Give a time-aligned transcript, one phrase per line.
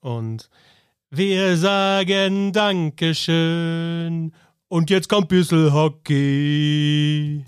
[0.00, 0.48] Und
[1.10, 4.32] wir sagen Dankeschön.
[4.68, 7.44] Und jetzt kommt bisschen Hockey.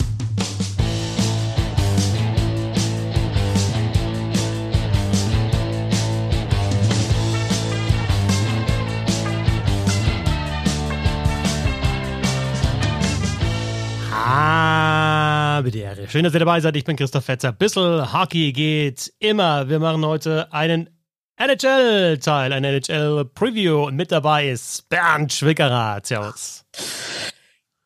[15.57, 16.07] Ah, bitte Ehre.
[16.07, 16.75] Schön, dass ihr dabei seid.
[16.75, 17.51] Ich bin Christoph Fetzer.
[17.51, 19.67] Bissel Hockey geht immer.
[19.67, 20.87] Wir machen heute einen
[21.35, 23.87] NHL-Teil, ein NHL-Preview.
[23.87, 25.99] Und mit dabei ist Bernd Schwickerer.
[26.03, 26.63] Servus.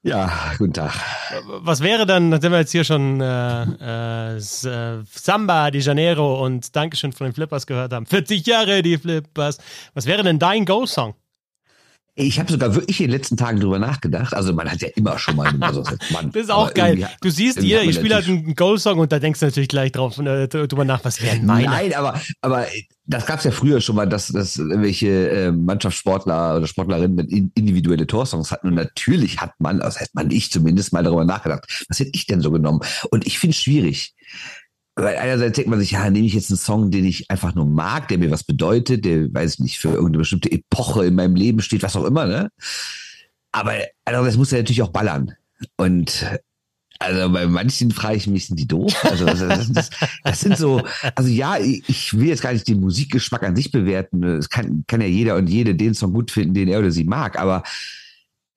[0.04, 0.92] Ja, guten Tag.
[1.46, 7.14] Was wäre dann, nachdem wir jetzt hier schon äh, äh, Samba de Janeiro und Dankeschön
[7.14, 9.60] von den Flippers gehört haben, 40 Jahre die Flippers,
[9.94, 11.16] was wäre denn dein Go-Song?
[12.16, 14.34] Ich habe sogar wirklich in den letzten Tagen drüber nachgedacht.
[14.34, 17.08] Also man hat ja immer schon mal also Mann, Das ist auch geil.
[17.22, 20.18] Du siehst, jeder, ich spiele halt einen Goal-Song und da denkst du natürlich gleich drauf
[20.18, 21.68] äh, drüber nach, was wären meine.
[21.68, 22.68] Nein, aber, aber
[23.06, 27.32] das gab es ja früher schon mal, dass, dass irgendwelche äh, Mannschaftssportler oder Sportlerinnen mit
[27.32, 28.68] individuelle Torsongs hatten.
[28.68, 32.26] Und natürlich hat man, also hat man ich zumindest mal darüber nachgedacht, was hätte ich
[32.26, 32.82] denn so genommen?
[33.10, 34.16] Und ich finde es schwierig.
[35.02, 37.66] Weil einerseits denkt man sich, ja, nehme ich jetzt einen Song, den ich einfach nur
[37.66, 41.36] mag, der mir was bedeutet, der, weiß ich nicht, für irgendeine bestimmte Epoche in meinem
[41.36, 42.50] Leben steht, was auch immer, ne?
[43.52, 43.74] Aber
[44.06, 45.34] andererseits muss er natürlich auch ballern.
[45.78, 46.26] Und
[47.00, 48.94] also bei manchen frage ich mich, sind die doof?
[49.04, 49.90] Also das, das, das,
[50.24, 50.84] das sind so,
[51.16, 54.24] also ja, ich will jetzt gar nicht den Musikgeschmack an sich bewerten.
[54.24, 57.06] Es kann, kann ja jeder und jede den Song gut finden, den er oder sie
[57.06, 57.64] mag, aber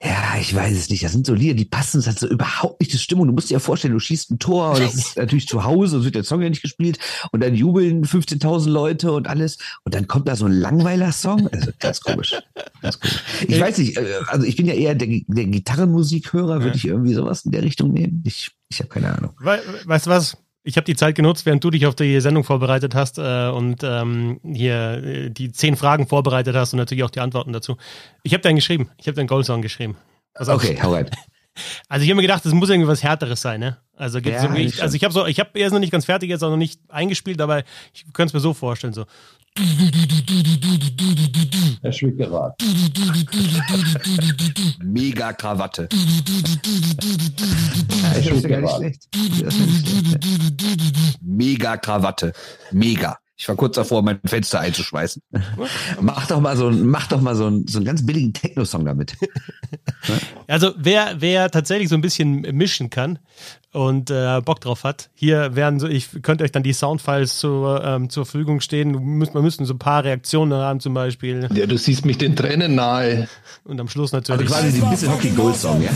[0.04, 1.02] ja, ich weiß es nicht.
[1.02, 3.26] Das sind so Lieder, die passen halt so überhaupt nicht zur Stimmung.
[3.26, 5.96] Du musst dir ja vorstellen, du schießt ein Tor und das ist natürlich zu Hause
[5.96, 6.98] und wird der Song ja nicht gespielt
[7.32, 11.48] und dann jubeln 15.000 Leute und alles und dann kommt da so ein Langweiler-Song.
[11.48, 12.34] Also ganz komisch.
[12.82, 13.22] Ganz komisch.
[13.48, 16.62] Ich weiß nicht, äh, also ich bin ja eher der, der Gitarrenmusikhörer.
[16.62, 18.22] Würde ich irgendwie sowas in der Richtung nehmen?
[18.26, 19.32] Ich, ich habe keine Ahnung.
[19.40, 20.36] weißt du was?
[20.66, 23.82] Ich habe die Zeit genutzt, während du dich auf die Sendung vorbereitet hast äh, und
[23.84, 27.76] ähm, hier äh, die zehn Fragen vorbereitet hast und natürlich auch die Antworten dazu.
[28.22, 28.88] Ich habe deinen geschrieben.
[28.96, 29.96] Ich habe deinen Goalsong geschrieben.
[30.32, 31.10] Also okay, hau rein.
[31.88, 33.76] Also ich habe mir gedacht, das muss irgendwie was Härteres sein, ne?
[33.96, 36.28] Also gibt's ja, irgendwie, also ich habe so, ich habe erst noch nicht ganz fertig,
[36.28, 39.04] jetzt auch noch nicht eingespielt, aber ich könnte es mir so vorstellen, so.
[41.82, 42.60] Herr Schwickerat.
[44.82, 45.88] Mega Krawatte.
[48.02, 48.82] Herr Schwickerat.
[51.22, 52.32] Mega Krawatte.
[52.72, 53.16] Mega.
[53.44, 55.20] Ich war kurz davor, mein Fenster einzuschmeißen.
[56.00, 59.18] mach doch mal so, mach doch mal so, einen, so einen ganz billigen Techno-Song damit.
[60.48, 63.18] also wer, wer tatsächlich so ein bisschen mischen kann,
[63.74, 65.10] und äh, Bock drauf hat.
[65.14, 68.92] Hier werden so, ich könnte euch dann die Soundfiles zur, ähm, zur Verfügung stehen.
[68.92, 71.48] Müsst, man müssten so ein paar Reaktionen haben zum Beispiel.
[71.52, 73.28] Ja, du siehst mich den Tränen nahe.
[73.64, 74.48] Und am Schluss natürlich.
[74.52, 75.90] Also quasi ein bisschen Hockey Gold Song, ja?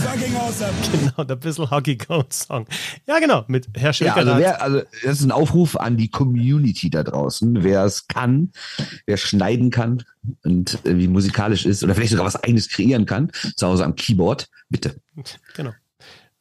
[0.91, 2.65] Genau, der bisschen Hockey Gold Song.
[3.07, 4.23] Ja, genau, mit Herr Schilker.
[4.23, 7.38] Ja, also, wer, also das ist ein Aufruf an die Community da draußen.
[7.41, 8.51] Wer es kann,
[9.05, 10.03] wer schneiden kann
[10.43, 13.95] und äh, wie musikalisch ist oder vielleicht sogar was eigenes kreieren kann, zu Hause am
[13.95, 14.95] Keyboard, bitte.
[15.55, 15.71] Genau.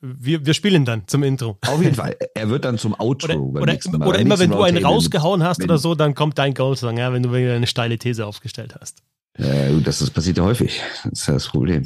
[0.00, 1.58] Wir, wir spielen dann zum Intro.
[1.66, 2.16] Auf jeden Fall.
[2.34, 3.32] Er wird dann zum Outro.
[3.32, 6.98] Oder, oder, oder immer, wenn du einen rausgehauen hast oder so, dann kommt dein Goalsong,
[6.98, 9.02] ja, wenn du eine steile These aufgestellt hast.
[9.36, 10.80] Ja, das, das passiert ja häufig.
[11.02, 11.84] Das ist das Problem.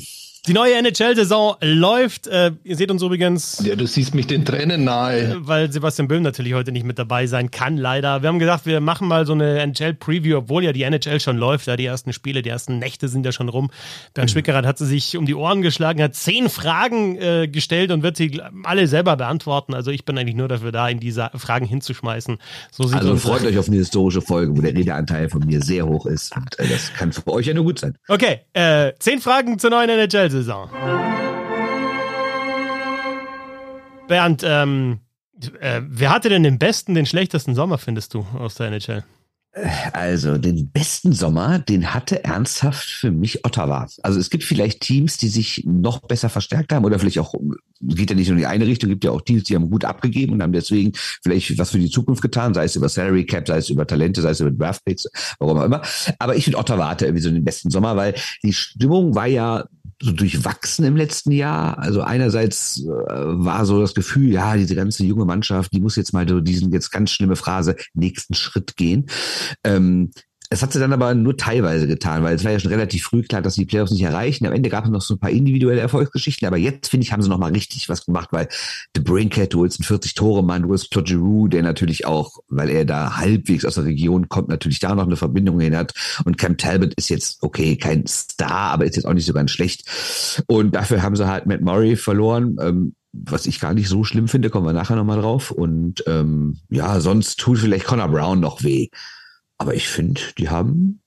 [0.49, 2.27] Die neue NHL-Saison läuft.
[2.27, 3.63] Äh, ihr seht uns übrigens.
[3.65, 5.37] Ja, du siehst mich den Tränen nahe.
[5.39, 8.23] Weil Sebastian Böhm natürlich heute nicht mit dabei sein kann, leider.
[8.23, 11.69] Wir haben gesagt, wir machen mal so eine NHL-Preview, obwohl ja die NHL schon läuft.
[11.69, 13.71] Ja, die ersten Spiele, die ersten Nächte sind ja schon rum.
[14.15, 14.33] Bernd mhm.
[14.33, 18.17] Schwickerath hat sie sich um die Ohren geschlagen, hat zehn Fragen äh, gestellt und wird
[18.17, 19.75] sie alle selber beantworten.
[19.75, 22.39] Also ich bin eigentlich nur dafür da, in diese Fragen hinzuschmeißen.
[22.73, 25.87] So sieht also freut euch auf eine historische Folge, wo der Redeanteil von mir sehr
[25.87, 26.37] hoch ist.
[26.37, 27.97] Und äh, das kann für euch ja nur gut sein.
[28.09, 30.32] Okay, äh, zehn Fragen zur neuen NHL.
[30.33, 30.69] Saison.
[34.09, 35.01] Bernd, ähm,
[35.61, 39.05] äh, wer hatte denn den besten, den schlechtesten Sommer, findest du, aus der NHL?
[39.93, 43.87] Also den besten Sommer, den hatte ernsthaft für mich Ottawa.
[44.03, 47.35] Also es gibt vielleicht Teams, die sich noch besser verstärkt haben oder vielleicht auch,
[47.83, 49.85] geht ja nicht nur in die eine Richtung, gibt ja auch Teams, die haben gut
[49.85, 50.93] abgegeben und haben deswegen
[51.23, 54.23] vielleicht was für die Zukunft getan, sei es über Salary Cap, sei es über Talente,
[54.23, 55.07] sei es über Draft Picks,
[55.39, 55.83] warum auch immer.
[56.19, 59.67] Aber ich finde Ottawa hatte irgendwie so den besten Sommer, weil die Stimmung war ja
[60.03, 61.79] so durchwachsen im letzten Jahr.
[61.79, 66.13] Also einerseits äh, war so das Gefühl, ja, diese ganze junge Mannschaft, die muss jetzt
[66.13, 69.07] mal so diesen jetzt ganz schlimme Phrase nächsten Schritt gehen.
[69.65, 70.11] Ähm,
[70.53, 73.23] es hat sie dann aber nur teilweise getan, weil es war ja schon relativ früh
[73.23, 74.47] klar, dass sie die Playoffs nicht erreichen.
[74.47, 77.23] Am Ende gab es noch so ein paar individuelle Erfolgsgeschichten, aber jetzt, finde ich, haben
[77.23, 78.49] sie noch mal richtig was gemacht, weil
[78.95, 82.85] The Braincat, du holst einen 40-Tore-Mann, du holst Claude Giroux, der natürlich auch, weil er
[82.85, 85.95] da halbwegs aus der Region kommt, natürlich da noch eine Verbindung hin hat.
[86.25, 89.51] Und Cam Talbot ist jetzt, okay, kein Star, aber ist jetzt auch nicht so ganz
[89.51, 89.89] schlecht.
[90.47, 92.57] Und dafür haben sie halt Matt Murray verloren.
[92.61, 95.51] Ähm, was ich gar nicht so schlimm finde, kommen wir nachher nochmal drauf.
[95.51, 98.89] Und ähm, ja, sonst tut vielleicht Connor Brown noch weh.
[99.63, 101.02] Aber ich finde, die haben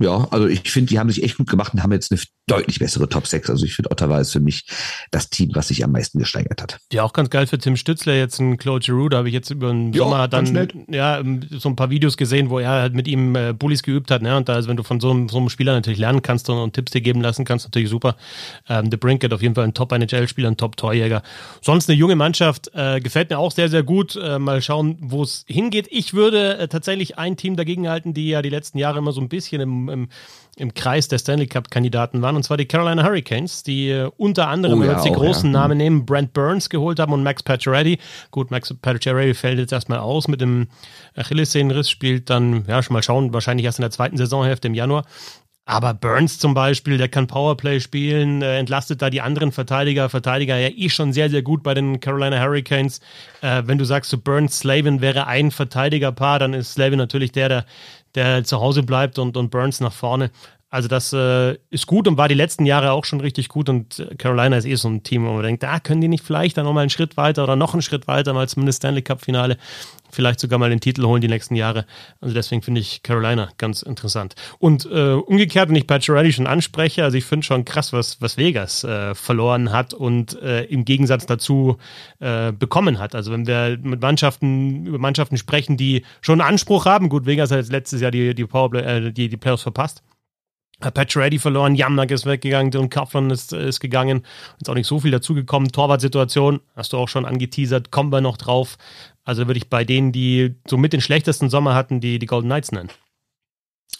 [0.00, 2.78] ja, also ich finde, die haben sich echt gut gemacht und haben jetzt eine deutlich
[2.78, 3.50] bessere Top 6.
[3.50, 4.66] Also ich finde, Ottawa ist für mich
[5.10, 6.78] das Team, was sich am meisten gesteigert hat.
[6.92, 9.08] Ja, auch ganz geil für Tim Stützler jetzt ein Claude Giroux.
[9.08, 12.50] Da habe ich jetzt über den jo, Sommer dann ja, so ein paar Videos gesehen,
[12.50, 14.22] wo er halt mit ihm äh, Bullies geübt hat.
[14.22, 14.36] Ne?
[14.36, 16.58] Und da, also wenn du von so einem, so einem Spieler natürlich lernen kannst und,
[16.58, 18.16] und, Tipps dir geben lassen kannst, natürlich super.
[18.68, 21.22] Ähm, The Brinket auf jeden Fall ein Top-NHL-Spieler, ein Top-Torjäger.
[21.60, 24.16] Sonst eine junge Mannschaft, äh, gefällt mir auch sehr, sehr gut.
[24.16, 25.88] Äh, mal schauen, wo es hingeht.
[25.90, 29.20] Ich würde äh, tatsächlich ein Team dagegen halten, die ja die letzten Jahre immer so
[29.20, 30.08] ein bisschen im, im
[30.58, 34.80] im Kreis der Stanley Cup-Kandidaten waren, und zwar die Carolina Hurricanes, die äh, unter anderem,
[34.80, 35.60] oh, ja, wenn wir jetzt die großen ja.
[35.60, 37.98] Namen nehmen, Brent Burns geholt haben und Max Pacioretty.
[38.30, 40.68] Gut, Max Pacioretty fällt jetzt erstmal aus mit dem
[41.16, 45.04] Achillessehnenriss, spielt dann, ja, schon mal schauen, wahrscheinlich erst in der zweiten Saisonhälfte im Januar.
[45.68, 50.08] Aber Burns zum Beispiel, der kann Powerplay spielen, äh, entlastet da die anderen Verteidiger.
[50.08, 53.00] Verteidiger ja eh schon sehr, sehr gut bei den Carolina Hurricanes.
[53.42, 57.50] Äh, wenn du sagst, so Burns, Slavin wäre ein Verteidigerpaar, dann ist Slavin natürlich der,
[57.50, 57.64] der
[58.14, 60.30] der zu Hause bleibt und, und Burns nach vorne.
[60.70, 64.00] Also das äh, ist gut und war die letzten Jahre auch schon richtig gut und
[64.00, 66.24] äh, Carolina ist eh so ein Team, wo man denkt, da ah, können die nicht
[66.24, 69.22] vielleicht dann nochmal einen Schritt weiter oder noch einen Schritt weiter, mal zumindest Stanley Cup
[69.22, 69.56] Finale,
[70.10, 71.86] vielleicht sogar mal den Titel holen die nächsten Jahre.
[72.20, 74.34] Also deswegen finde ich Carolina ganz interessant.
[74.58, 78.36] Und äh, umgekehrt, wenn ich Pacioretty schon anspreche, also ich finde schon krass, was, was
[78.36, 81.78] Vegas äh, verloren hat und äh, im Gegensatz dazu
[82.20, 83.14] äh, bekommen hat.
[83.14, 87.50] Also wenn wir mit Mannschaften, über Mannschaften sprechen, die schon einen Anspruch haben, gut, Vegas
[87.50, 90.02] hat jetzt letztes Jahr die, die, Powerplay, äh, die, die Playoffs verpasst
[90.80, 94.24] Patch verloren, Jamnak ist weggegangen, Dylan Kaufmann ist, ist gegangen.
[94.60, 95.72] Ist auch nicht so viel dazugekommen.
[95.72, 98.78] Torwartsituation, hast du auch schon angeteasert, kommen wir noch drauf.
[99.28, 102.48] Also würde ich bei denen, die so mit den schlechtesten Sommer hatten, die, die Golden
[102.48, 102.88] Knights nennen.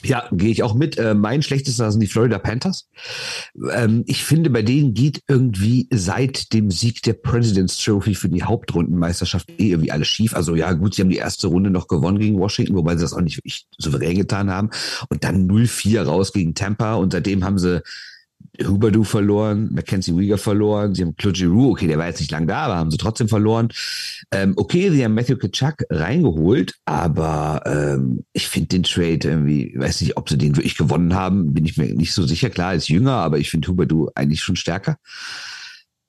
[0.02, 0.96] Ja, gehe ich auch mit.
[0.96, 2.88] Äh, mein schlechtester sind die Florida Panthers.
[3.74, 8.42] Ähm, ich finde, bei denen geht irgendwie seit dem Sieg der President's Trophy für die
[8.42, 10.34] Hauptrundenmeisterschaft eh irgendwie alles schief.
[10.34, 13.12] Also ja, gut, sie haben die erste Runde noch gewonnen gegen Washington, wobei sie das
[13.12, 14.70] auch nicht wirklich souverän getan haben.
[15.10, 17.82] Und dann 0-4 raus gegen Tampa und seitdem haben sie
[18.66, 22.46] Huberdu verloren, Mackenzie Weger verloren, sie haben Claude Giroux, okay, der war jetzt nicht lang
[22.48, 23.68] da, aber haben sie trotzdem verloren.
[24.32, 30.00] Ähm, okay, sie haben Matthew Kitschak reingeholt, aber ähm, ich finde den Trade irgendwie, weiß
[30.00, 32.50] nicht, ob sie den wirklich gewonnen haben, bin ich mir nicht so sicher.
[32.50, 34.96] Klar, ist jünger, aber ich finde Huberdu eigentlich schon stärker.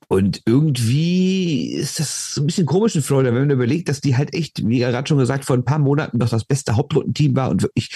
[0.08, 4.16] Und irgendwie ist das so ein bisschen komisch in Florida, wenn man überlegt, dass die
[4.16, 7.48] halt echt, wie gerade schon gesagt, vor ein paar Monaten doch das beste Hauptrundenteam war
[7.48, 7.90] und wirklich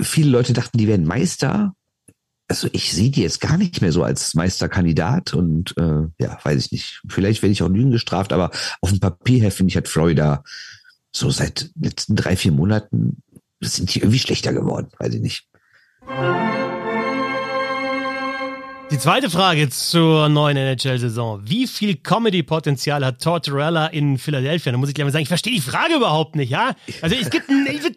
[0.00, 1.74] viele Leute dachten, die werden Meister
[2.50, 6.64] also ich sehe die jetzt gar nicht mehr so als Meisterkandidat und äh, ja, weiß
[6.64, 7.00] ich nicht.
[7.08, 8.50] Vielleicht werde ich auch Lügen gestraft, aber
[8.80, 10.42] auf dem Papier her finde ich, hat Florida
[11.12, 13.22] so seit letzten drei, vier Monaten
[13.60, 15.48] sind die irgendwie schlechter geworden, weiß ich nicht.
[18.90, 21.42] Die zweite Frage zur neuen NHL-Saison.
[21.44, 24.72] Wie viel Comedy-Potenzial hat Tortorella in Philadelphia?
[24.72, 26.74] Da muss ich gleich mal sagen, ich verstehe die Frage überhaupt nicht, ja?
[27.00, 27.48] Also es gibt,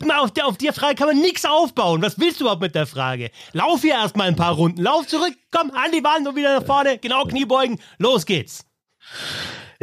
[0.05, 2.03] mal auf der, auf der Frage kann man nichts aufbauen.
[2.03, 3.31] Was willst du überhaupt mit der Frage?
[3.53, 4.83] Lauf hier erstmal ein paar Runden.
[4.83, 6.99] Lauf zurück, komm, an die Wand und wieder nach vorne.
[6.99, 7.79] Genau, Kniebeugen.
[7.97, 8.63] Los geht's.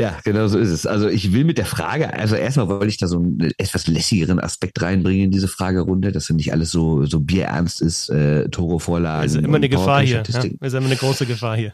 [0.01, 0.87] Ja, genau so ist es.
[0.87, 4.41] Also ich will mit der Frage, also erstmal wollte ich da so einen etwas lässigeren
[4.41, 9.27] Aspekt reinbringen in diese Fragerunde, dass ja nicht alles so, so bierernst ist, äh, Toro-Vorlagen.
[9.27, 10.17] Es ist immer eine Gefahr hier.
[10.17, 10.23] Ja?
[10.23, 11.73] Es ist immer eine große Gefahr hier.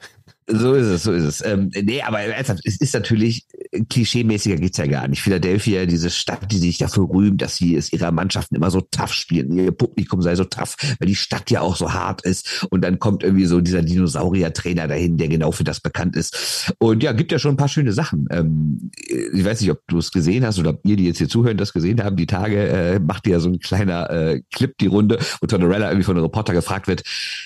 [0.49, 1.45] So ist es, so ist es.
[1.45, 3.47] Ähm, nee, aber ernsthaft, es ist natürlich,
[3.89, 5.23] klischeemäßiger geht's ja gar nicht.
[5.23, 9.13] Philadelphia, diese Stadt, die sich dafür rühmt, dass sie es ihrer Mannschaften immer so tough
[9.13, 12.67] spielen, ihr Publikum sei so tough, weil die Stadt ja auch so hart ist.
[12.71, 16.73] Und dann kommt irgendwie so dieser Dinosaurier-Trainer dahin, der genau für das bekannt ist.
[16.79, 18.27] Und ja, gibt ja schon ein paar schöne Sachen.
[18.31, 21.29] Ähm, ich weiß nicht, ob du es gesehen hast oder ob ihr, die jetzt hier
[21.29, 22.17] zuhören, das gesehen haben.
[22.17, 26.05] Die Tage äh, macht ja so ein kleiner äh, Clip die Runde, wo Tortorella irgendwie
[26.05, 27.03] von einem Reporter gefragt wird,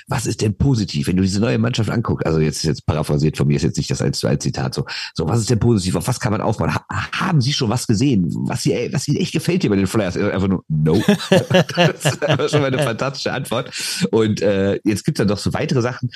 [0.09, 2.27] was ist denn positiv, wenn du diese neue Mannschaft anguckst?
[2.27, 4.85] Also jetzt, jetzt paraphrasiert von mir, ist jetzt nicht das als, als Zitat so.
[5.15, 5.97] So, was ist denn positiv?
[5.97, 6.75] Auf was kann man aufbauen?
[6.75, 8.27] Ha haben Sie schon was gesehen?
[8.49, 10.17] Was, Sie, was Ihnen echt gefällt hier bei den Flyers?
[10.17, 11.01] Einfach nur, no.
[11.77, 13.71] das ist einfach schon mal eine fantastische Antwort.
[14.11, 16.11] Und äh, jetzt gibt's dann doch so weitere Sachen.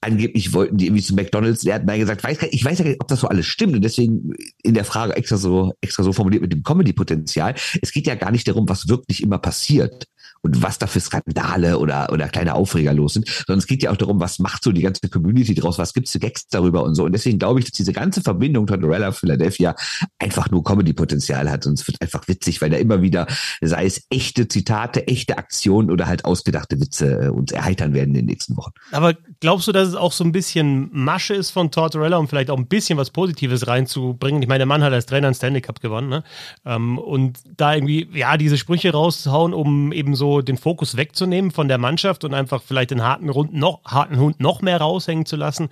[0.00, 1.64] Angeblich wollten die irgendwie zu McDonalds.
[1.64, 3.74] Er hat nein gesagt, weiß, ich weiß ja gar nicht, ob das so alles stimmt.
[3.74, 7.56] Und deswegen in der Frage extra so, extra so formuliert mit dem Comedy-Potenzial.
[7.82, 10.06] Es geht ja gar nicht darum, was wirklich immer passiert
[10.42, 13.90] und was da für Skandale oder, oder kleine Aufreger los sind, sondern es geht ja
[13.90, 16.94] auch darum, was macht so die ganze Community draus, was gibt's für Gags darüber und
[16.94, 17.04] so.
[17.04, 19.74] Und deswegen glaube ich, dass diese ganze Verbindung Tortorella Philadelphia
[20.18, 23.26] einfach nur Comedy-Potenzial hat und es wird einfach witzig, weil da immer wieder,
[23.60, 28.14] sei es echte Zitate, echte Aktionen oder halt ausgedachte Witze äh, uns erheitern werden in
[28.14, 28.72] den nächsten Wochen.
[28.92, 32.50] Aber glaubst du, dass es auch so ein bisschen Masche ist von Tortorella, um vielleicht
[32.50, 34.42] auch ein bisschen was Positives reinzubringen?
[34.42, 36.22] Ich meine, der Mann hat als Trainer einen Stanley Cup gewonnen, ne?
[36.64, 41.68] Ähm, und da irgendwie, ja, diese Sprüche rauszuhauen, um eben so den Fokus wegzunehmen von
[41.68, 45.36] der Mannschaft und einfach vielleicht den harten, Hund noch, harten Hund noch mehr raushängen zu
[45.36, 45.68] lassen.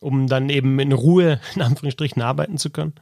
[0.00, 2.94] um dann eben in Ruhe, in Anführungsstrichen, arbeiten zu können?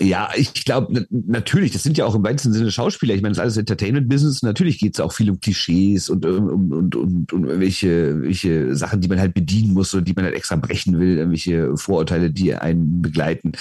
[0.00, 3.14] Ja, ich glaube, natürlich, das sind ja auch im weitesten Sinne Schauspieler.
[3.14, 4.42] Ich meine, das ist alles Entertainment-Business.
[4.42, 9.00] Natürlich geht es auch viel um Klischees und um, und, und, und welche, welche Sachen,
[9.00, 12.54] die man halt bedienen muss oder die man halt extra brechen will, irgendwelche Vorurteile, die
[12.54, 13.52] einen begleiten.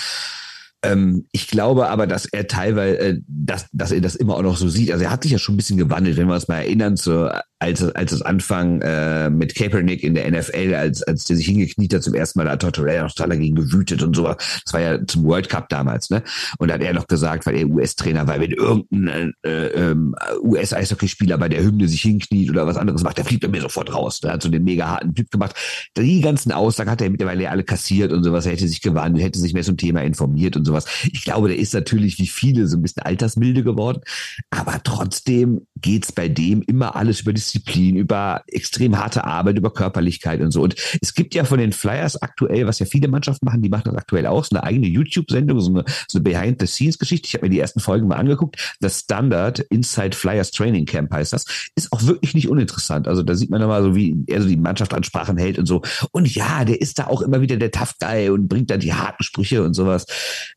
[0.84, 4.58] Ähm, ich glaube aber, dass er teilweise, äh, dass, dass er das immer auch noch
[4.58, 4.92] so sieht.
[4.92, 7.30] Also er hat sich ja schon ein bisschen gewandelt, wenn wir uns mal erinnern, so
[7.60, 11.94] als, als es Anfang äh, mit Kaepernick in der NFL, als, als der sich hingekniet
[11.94, 14.24] hat zum ersten Mal, da hat Tortorella noch dagegen gewütet und so.
[14.24, 16.24] Das war ja zum World Cup damals, ne?
[16.58, 19.96] Und da hat er noch gesagt, weil er US-Trainer war, wenn irgendein äh, äh,
[20.42, 23.94] US-Eishockeyspieler bei der Hymne sich hinkniet oder was anderes macht, der fliegt er mir sofort
[23.94, 24.22] raus.
[24.22, 25.54] Der hat so den mega harten Typ gemacht.
[25.98, 28.46] Die ganzen Aussagen hat er mittlerweile alle kassiert und sowas.
[28.46, 30.86] Er hätte sich gewandelt, hätte sich mehr zum Thema informiert und sowas.
[31.12, 34.02] Ich glaube, der ist natürlich wie viele so ein bisschen altersmilde geworden.
[34.50, 40.42] Aber trotzdem geht's bei dem immer alles über Disziplin, über extrem harte Arbeit, über Körperlichkeit
[40.42, 40.62] und so.
[40.62, 43.84] Und es gibt ja von den Flyers aktuell, was ja viele Mannschaften machen, die machen
[43.86, 47.28] das aktuell auch, so eine eigene YouTube-Sendung, so eine, so eine Behind-the-Scenes-Geschichte.
[47.28, 48.76] Ich habe mir die ersten Folgen mal angeguckt.
[48.80, 51.46] Das Standard Inside Flyers Training Camp heißt das.
[51.76, 53.08] Ist auch wirklich nicht uninteressant.
[53.08, 55.82] Also da sieht man nochmal so, wie er so die Mannschaftsansprachen hält und so.
[56.12, 58.94] Und ja, der ist da auch immer wieder der Tough Guy und bringt da die
[58.94, 60.06] harten Sprüche und sowas.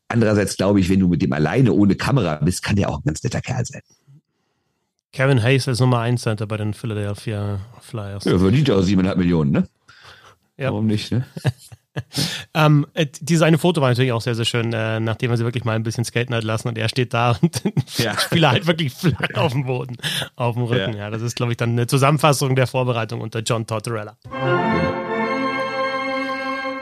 [0.07, 3.03] Andererseits glaube ich, wenn du mit dem alleine ohne Kamera bist, kann der auch ein
[3.05, 3.81] ganz netter Kerl sein.
[5.11, 8.25] Kevin Hayes als Nummer 1 Center bei den Philadelphia Flyers.
[8.25, 9.67] Ja, verdient ja auch siebeneinhalb Millionen, ne?
[10.57, 10.71] Ja.
[10.71, 11.25] Warum nicht, ne?
[12.55, 15.43] ähm, äh, dieses eine Foto war natürlich auch sehr, sehr schön, äh, nachdem er sie
[15.43, 17.61] wirklich mal ein bisschen skaten hat lassen und er steht da und
[17.97, 18.17] ja.
[18.19, 19.97] Spieler halt wirklich flach auf dem Boden,
[20.35, 20.93] auf dem Rücken.
[20.93, 24.17] Ja, ja das ist, glaube ich, dann eine Zusammenfassung der Vorbereitung unter John Tortorella.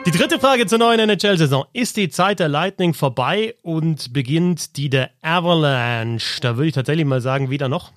[0.04, 1.66] Die dritte Frage zur neuen NHL-Saison.
[1.74, 6.42] Ist die Zeit der Lightning vorbei und beginnt die der Avalanche?
[6.42, 7.92] Da würde ich tatsächlich mal sagen, weder noch.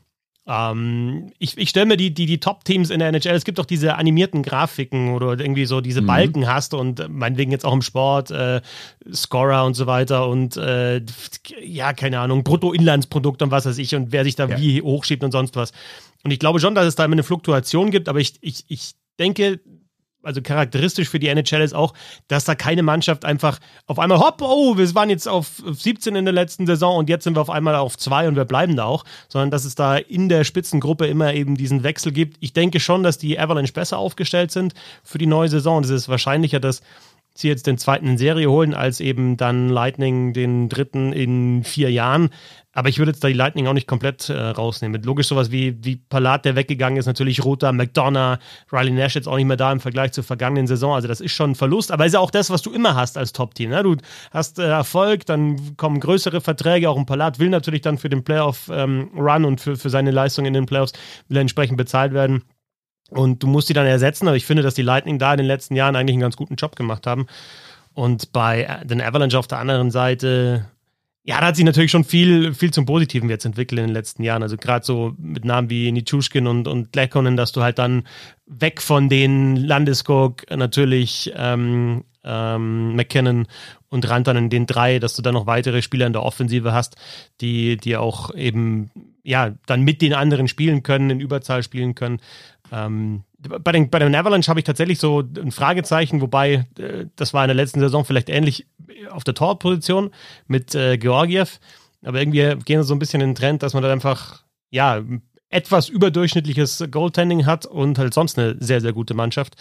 [0.46, 3.64] Ähm, ich ich stelle mir die, die, die Top-Teams in der NHL, es gibt doch
[3.64, 6.06] diese animierten Grafiken oder irgendwie so diese mhm.
[6.06, 8.60] Balken hast und meinetwegen jetzt auch im Sport, äh,
[9.10, 11.00] Scorer und so weiter und äh,
[11.62, 14.58] ja, keine Ahnung, Bruttoinlandsprodukt und was weiß ich und wer sich da ja.
[14.60, 15.72] wie hochschiebt und sonst was.
[16.22, 18.92] Und ich glaube schon, dass es da immer eine Fluktuation gibt, aber ich, ich, ich
[19.18, 19.60] denke,
[20.24, 21.94] also charakteristisch für die NHL ist auch,
[22.28, 26.24] dass da keine Mannschaft einfach auf einmal, hopp, oh, wir waren jetzt auf 17 in
[26.24, 28.84] der letzten Saison und jetzt sind wir auf einmal auf zwei und wir bleiben da
[28.84, 32.36] auch, sondern dass es da in der Spitzengruppe immer eben diesen Wechsel gibt.
[32.40, 35.82] Ich denke schon, dass die Avalanche besser aufgestellt sind für die neue Saison.
[35.82, 36.82] Es ist wahrscheinlicher, dass
[37.34, 41.90] sie jetzt den zweiten in Serie holen, als eben dann Lightning den dritten in vier
[41.90, 42.30] Jahren.
[42.74, 45.00] Aber ich würde jetzt da die Lightning auch nicht komplett äh, rausnehmen.
[45.02, 48.38] Logisch sowas wie, wie Palat, der weggegangen ist, natürlich Rota, McDonough,
[48.72, 50.94] Riley Nash jetzt auch nicht mehr da im Vergleich zur vergangenen Saison.
[50.94, 53.16] Also das ist schon ein Verlust, aber ist ja auch das, was du immer hast
[53.16, 53.70] als Top-Team.
[53.70, 53.82] Ne?
[53.84, 53.96] Du
[54.32, 56.90] hast äh, Erfolg, dann kommen größere Verträge.
[56.90, 60.44] Auch ein Palat will natürlich dann für den Playoff-Run ähm, und für, für seine Leistung
[60.44, 60.92] in den Playoffs
[61.28, 62.42] will er entsprechend bezahlt werden.
[63.10, 65.46] Und du musst die dann ersetzen, aber ich finde, dass die Lightning da in den
[65.46, 67.26] letzten Jahren eigentlich einen ganz guten Job gemacht haben.
[67.92, 70.66] Und bei den Avalanche auf der anderen Seite
[71.26, 74.22] ja, da hat sich natürlich schon viel, viel zum Positiven jetzt entwickelt in den letzten
[74.22, 74.42] Jahren.
[74.42, 78.06] Also gerade so mit Namen wie Nichushkin und, und Lekkonen, dass du halt dann
[78.46, 83.46] weg von den Landeskog natürlich ähm, ähm, McKinnon
[83.88, 86.96] und Rantanen, den drei, dass du dann noch weitere Spieler in der Offensive hast,
[87.40, 88.90] die, die auch eben
[89.22, 92.20] ja dann mit den anderen spielen können, in Überzahl spielen können.
[92.70, 97.34] Ähm, bei den, bei den Avalanche habe ich tatsächlich so ein Fragezeichen, wobei äh, das
[97.34, 98.66] war in der letzten Saison vielleicht ähnlich
[99.10, 100.10] auf der Torposition
[100.46, 101.60] mit äh, Georgiev.
[102.02, 105.02] Aber irgendwie gehen wir so ein bisschen in den Trend, dass man da einfach, ja,
[105.48, 109.54] etwas überdurchschnittliches Goaltending hat und halt sonst eine sehr, sehr gute Mannschaft.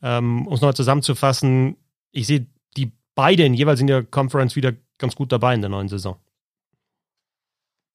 [0.00, 1.76] Ähm, um es nochmal zusammenzufassen,
[2.12, 2.46] ich sehe
[2.76, 6.16] die beiden jeweils in der Conference wieder ganz gut dabei in der neuen Saison.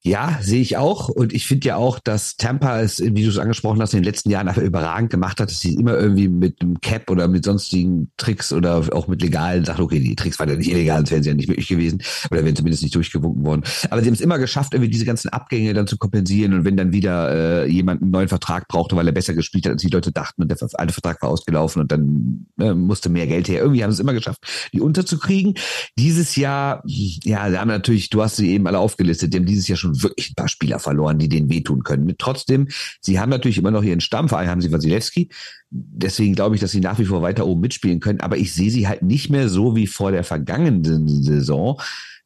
[0.04, 1.10] Ja, sehe ich auch.
[1.10, 4.06] Und ich finde ja auch, dass Tampa es, wie du es angesprochen hast, in den
[4.06, 7.44] letzten Jahren einfach überragend gemacht hat, dass sie immer irgendwie mit einem Cap oder mit
[7.44, 11.12] sonstigen Tricks oder auch mit legalen Sachen, okay, die Tricks waren ja nicht illegal, das
[11.12, 12.02] wären sie ja nicht möglich gewesen
[12.32, 13.64] oder wären zumindest nicht durchgewunken worden.
[13.90, 16.54] Aber sie haben es immer geschafft, irgendwie diese ganzen Abgänge dann zu kompensieren.
[16.54, 19.74] Und wenn dann wieder äh, jemand einen neuen Vertrag brauchte, weil er besser gespielt hat,
[19.74, 23.28] als die Leute dachten und der alte Vertrag war ausgelaufen und dann äh, musste mehr
[23.28, 23.60] Geld her.
[23.62, 25.56] Irgendwie haben sie es immer geschafft, die unterzukriegen.
[25.98, 29.68] Dieses Jahr, ja, sie haben natürlich, du hast sie eben alle aufgelistet, die haben dieses
[29.68, 32.14] Jahr schon wirklich ein paar Spieler verloren, die denen wehtun können.
[32.18, 32.68] Trotzdem,
[33.02, 35.30] sie haben natürlich immer noch ihren Stamm, vor allem haben sie Wasilewski.
[35.70, 38.22] Deswegen glaube ich, dass sie nach wie vor weiter oben mitspielen können.
[38.22, 41.80] Aber ich sehe sie halt nicht mehr so wie vor der vergangenen Saison,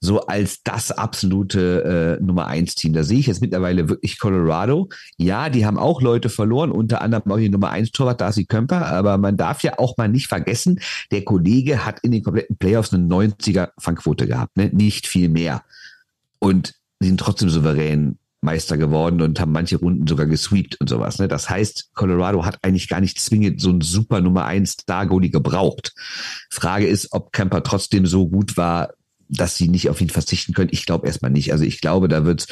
[0.03, 2.94] so als das absolute äh, Nummer eins Team.
[2.94, 4.89] Da sehe ich jetzt mittlerweile wirklich Colorado.
[5.18, 8.88] Ja, die haben auch Leute verloren, unter anderem auch die Nummer eins Torwart Darcy Kemper.
[8.88, 10.80] Aber man darf ja auch mal nicht vergessen,
[11.12, 14.72] der Kollege hat in den kompletten Playoffs eine 90er Fangquote gehabt, ne?
[14.74, 15.63] nicht viel mehr.
[16.39, 16.74] Und
[17.08, 21.20] sind trotzdem souverän Meister geworden und haben manche Runden sogar gesweept und sowas.
[21.20, 21.27] Ne?
[21.27, 25.93] Das heißt, Colorado hat eigentlich gar nicht zwingend so einen super Nummer 1 Star-Goalie gebraucht.
[26.50, 28.93] Frage ist, ob Kemper trotzdem so gut war,
[29.29, 30.72] dass sie nicht auf ihn verzichten können.
[30.74, 31.51] Ich glaube erstmal nicht.
[31.53, 32.48] Also ich glaube, da wird's,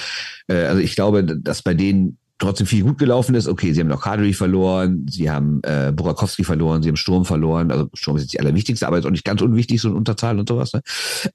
[0.48, 3.48] äh, also ich glaube, dass bei denen trotzdem viel gut gelaufen ist.
[3.48, 7.72] Okay, sie haben noch Kadri verloren, sie haben äh, Burakowski verloren, sie haben Sturm verloren.
[7.72, 10.40] Also Sturm ist jetzt die allerwichtigste, aber ist auch nicht ganz unwichtig, so ein Unterzahl
[10.40, 10.72] und sowas.
[10.72, 10.82] Ne?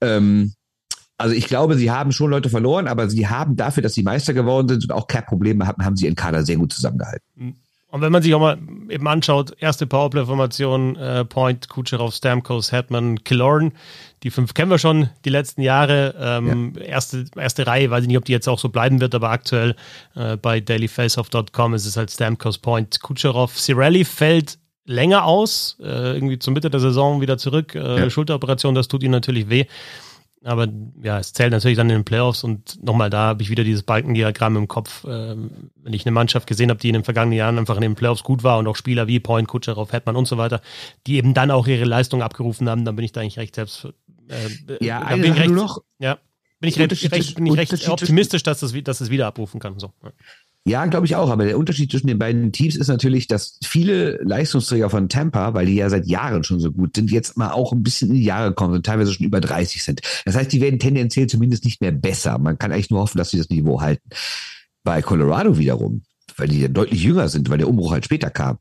[0.00, 0.54] Ähm,
[1.16, 4.34] also ich glaube, sie haben schon Leute verloren, aber sie haben dafür, dass sie Meister
[4.34, 7.26] geworden sind und auch Cap-Probleme hatten, haben sie ihren Kader sehr gut zusammengehalten.
[7.34, 7.56] Mhm.
[7.94, 13.22] Und wenn man sich auch mal eben anschaut, erste Powerplay-Formation, äh, Point, Kucherov, Stamkos, Hetman,
[13.22, 13.70] Killorn,
[14.24, 16.12] die fünf kennen wir schon die letzten Jahre.
[16.18, 16.82] Ähm, ja.
[16.82, 19.76] erste, erste Reihe, weiß ich nicht, ob die jetzt auch so bleiben wird, aber aktuell
[20.16, 23.56] äh, bei dailyfaceoff.com ist es halt Stamkos, Point, Kucherov.
[23.56, 27.76] Cirelli fällt länger aus, äh, irgendwie zur Mitte der Saison wieder zurück.
[27.76, 28.10] Äh, ja.
[28.10, 29.66] Schulteroperation, das tut ihm natürlich weh.
[30.44, 30.68] Aber
[31.02, 33.82] ja, es zählt natürlich dann in den Playoffs und nochmal da habe ich wieder dieses
[33.82, 35.04] Balkendiagramm im Kopf.
[35.08, 37.94] Ähm, wenn ich eine Mannschaft gesehen habe, die in den vergangenen Jahren einfach in den
[37.94, 40.60] Playoffs gut war und auch Spieler wie Point, Kutscherow, Hetman und so weiter,
[41.06, 43.88] die eben dann auch ihre Leistung abgerufen haben, dann bin ich da eigentlich recht selbst.
[44.28, 45.82] Äh, ja, eine bin ich recht, noch.
[45.98, 46.18] Ja,
[46.60, 49.78] bin ich recht, recht, bin ich recht optimistisch, dass es, dass es wieder abrufen kann.
[49.78, 49.92] So.
[50.02, 50.12] Ja.
[50.66, 51.28] Ja, glaube ich auch.
[51.28, 55.66] Aber der Unterschied zwischen den beiden Teams ist natürlich, dass viele Leistungsträger von Tampa, weil
[55.66, 58.24] die ja seit Jahren schon so gut sind, jetzt mal auch ein bisschen in die
[58.24, 60.00] Jahre kommen und teilweise schon über 30 sind.
[60.24, 62.38] Das heißt, die werden tendenziell zumindest nicht mehr besser.
[62.38, 64.08] Man kann eigentlich nur hoffen, dass sie das Niveau halten.
[64.84, 66.02] Bei Colorado wiederum,
[66.36, 68.58] weil die ja deutlich jünger sind, weil der Umbruch halt später kam,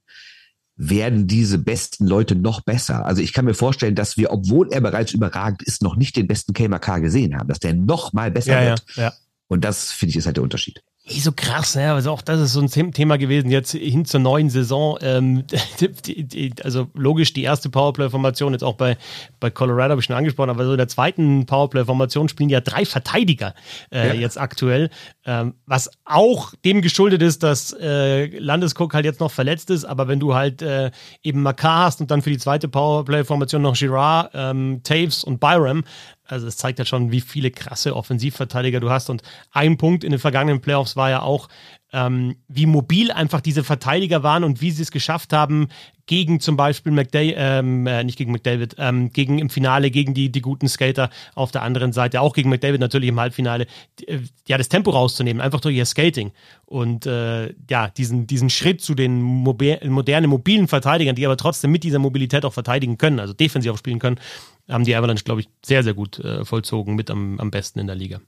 [0.75, 3.05] werden diese besten Leute noch besser.
[3.05, 6.27] Also ich kann mir vorstellen, dass wir, obwohl er bereits überragend ist, noch nicht den
[6.27, 8.83] besten KMK gesehen haben, dass der noch mal besser ja, wird.
[8.95, 9.13] Ja, ja.
[9.47, 10.81] Und das, finde ich, ist halt der Unterschied.
[11.05, 11.91] Nicht so krass, ne?
[11.91, 14.97] Also auch das ist so ein Thema gewesen jetzt hin zur neuen Saison.
[15.01, 15.43] Ähm,
[16.05, 18.95] die, die, also logisch die erste Powerplay-Formation jetzt auch bei,
[19.41, 22.85] bei Colorado habe ich schon angesprochen, aber so in der zweiten Powerplay-Formation spielen ja drei
[22.85, 23.53] Verteidiger
[23.91, 24.13] äh, ja.
[24.13, 24.89] jetzt aktuell,
[25.25, 30.07] ähm, was auch dem geschuldet ist, dass äh, Landeskog halt jetzt noch verletzt ist, aber
[30.07, 30.91] wenn du halt äh,
[31.21, 35.83] eben Makar hast und dann für die zweite Powerplay-Formation noch Girard, ähm, Taves und Byram,
[36.33, 39.09] also es zeigt ja schon, wie viele krasse Offensivverteidiger du hast.
[39.09, 39.21] Und
[39.51, 41.47] ein Punkt in den vergangenen Playoffs war ja auch,
[41.93, 45.67] ähm, wie mobil einfach diese Verteidiger waren und wie sie es geschafft haben,
[46.05, 50.31] gegen zum Beispiel McDavid, ähm, äh, nicht gegen McDavid, ähm, gegen im Finale, gegen die,
[50.31, 53.67] die guten Skater auf der anderen Seite, auch gegen McDavid natürlich im Halbfinale,
[54.07, 56.31] äh, ja, das Tempo rauszunehmen, einfach durch ihr Skating.
[56.65, 61.83] Und äh, ja, diesen, diesen Schritt zu den modernen, mobilen Verteidigern, die aber trotzdem mit
[61.83, 64.19] dieser Mobilität auch verteidigen können, also defensiv auch spielen können,
[64.69, 67.87] haben die Avalanche, glaube ich, sehr, sehr gut äh, vollzogen, mit am, am besten in
[67.87, 68.21] der Liga.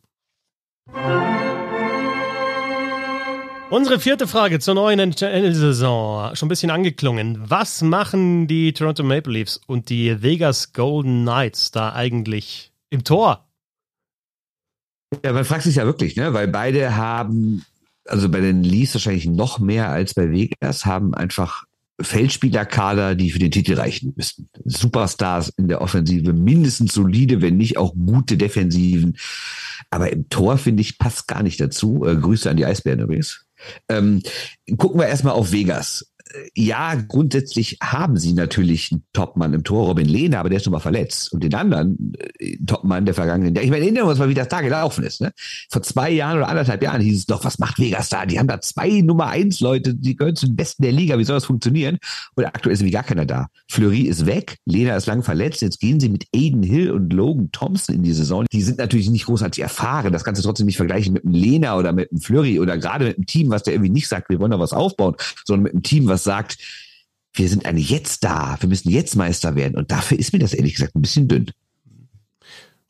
[3.71, 6.36] Unsere vierte Frage zur neuen NHL-Saison.
[6.36, 7.38] Schon ein bisschen angeklungen.
[7.50, 13.48] Was machen die Toronto Maple Leafs und die Vegas Golden Knights da eigentlich im Tor?
[15.24, 16.34] Ja, man fragt sich ja wirklich, ne?
[16.34, 17.65] Weil beide haben,
[18.06, 21.64] also bei den Leafs wahrscheinlich noch mehr als bei Vegas, haben einfach
[22.01, 24.49] Feldspielerkader, die für den Titel reichen müssten.
[24.65, 29.17] Superstars in der Offensive, mindestens solide, wenn nicht auch gute Defensiven.
[29.89, 32.05] Aber im Tor, finde ich, passt gar nicht dazu.
[32.05, 33.45] Äh, Grüße an die Eisbären übrigens.
[33.88, 34.21] Ähm,
[34.77, 36.12] gucken wir erstmal auf Vegas
[36.55, 40.73] ja, grundsätzlich haben sie natürlich einen Topmann im Tor, Robin Lehner, aber der ist schon
[40.73, 41.31] mal verletzt.
[41.31, 44.33] Und den anderen äh, Topmann der vergangenen Jahre, ich meine, erinnern wir uns mal, wie
[44.33, 45.21] das da gelaufen ist.
[45.21, 45.31] Ne?
[45.69, 48.25] Vor zwei Jahren oder anderthalb Jahren hieß es doch, was macht Vegas da?
[48.25, 51.19] Die haben da zwei Nummer eins Leute, die gehören zum Besten der Liga.
[51.19, 51.99] Wie soll das funktionieren?
[52.35, 53.47] Und aktuell ist wie gar keiner da.
[53.69, 55.61] Fleury ist weg, Lehner ist lang verletzt.
[55.61, 58.45] Jetzt gehen sie mit Aiden Hill und Logan Thompson in die Saison.
[58.51, 60.11] Die sind natürlich nicht großartig erfahren.
[60.11, 63.05] Das kannst du trotzdem nicht vergleichen mit einem Lehner oder mit einem Fleury oder gerade
[63.05, 65.73] mit einem Team, was der irgendwie nicht sagt, wir wollen da was aufbauen, sondern mit
[65.73, 66.58] einem Team, was sagt,
[67.34, 69.75] wir sind eine jetzt da, wir müssen jetzt Meister werden.
[69.75, 71.51] Und dafür ist mir das ehrlich gesagt ein bisschen dünn.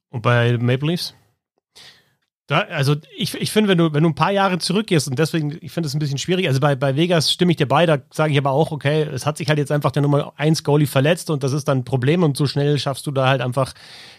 [0.09, 1.13] Und bei Maple Leafs?
[2.47, 5.57] Da, also ich, ich finde, wenn du, wenn du ein paar Jahre zurückgehst und deswegen,
[5.61, 6.47] ich finde es ein bisschen schwierig.
[6.47, 9.25] Also bei, bei Vegas stimme ich dir bei, da sage ich aber auch, okay, es
[9.25, 11.85] hat sich halt jetzt einfach der Nummer 1 Goalie verletzt und das ist dann ein
[11.85, 13.73] Problem und so schnell schaffst du da halt einfach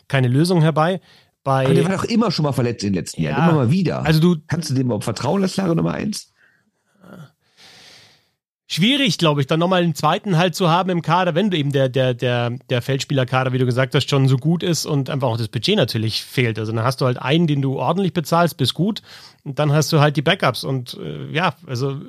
[0.08, 1.00] keine Lösung herbei.
[1.44, 3.58] Bei, aber der war doch immer schon mal verletzt in den letzten ja, Jahren, immer
[3.58, 4.04] mal wieder.
[4.04, 6.32] Also du, Kannst du dem überhaupt vertrauen als klare Nummer 1?
[8.66, 11.72] Schwierig, glaube ich, dann nochmal einen zweiten halt zu haben im Kader, wenn du eben
[11.72, 15.28] der, der, der, der Feldspielerkader, wie du gesagt hast, schon so gut ist und einfach
[15.28, 16.58] auch das Budget natürlich fehlt.
[16.58, 19.02] Also dann hast du halt einen, den du ordentlich bezahlst, bist gut
[19.44, 22.00] und dann hast du halt die Backups und äh, ja, also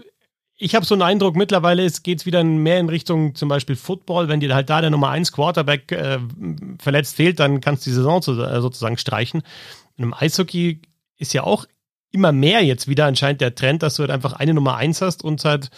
[0.59, 4.27] ich habe so einen Eindruck, mittlerweile geht es wieder mehr in Richtung zum Beispiel Football.
[4.27, 6.17] Wenn dir halt da der Nummer 1 Quarterback äh,
[6.79, 9.43] verletzt fehlt, dann kannst du die Saison zu, äh, sozusagen streichen.
[9.97, 10.81] Und im Eishockey
[11.19, 11.65] ist ja auch
[12.11, 15.23] immer mehr jetzt wieder anscheinend der Trend, dass du halt einfach eine Nummer 1 hast
[15.23, 15.69] und halt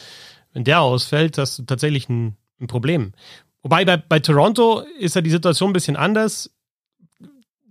[0.54, 3.14] wenn der ausfällt, hast du tatsächlich ein, ein Problem.
[3.62, 6.52] Wobei bei, bei Toronto ist ja die Situation ein bisschen anders.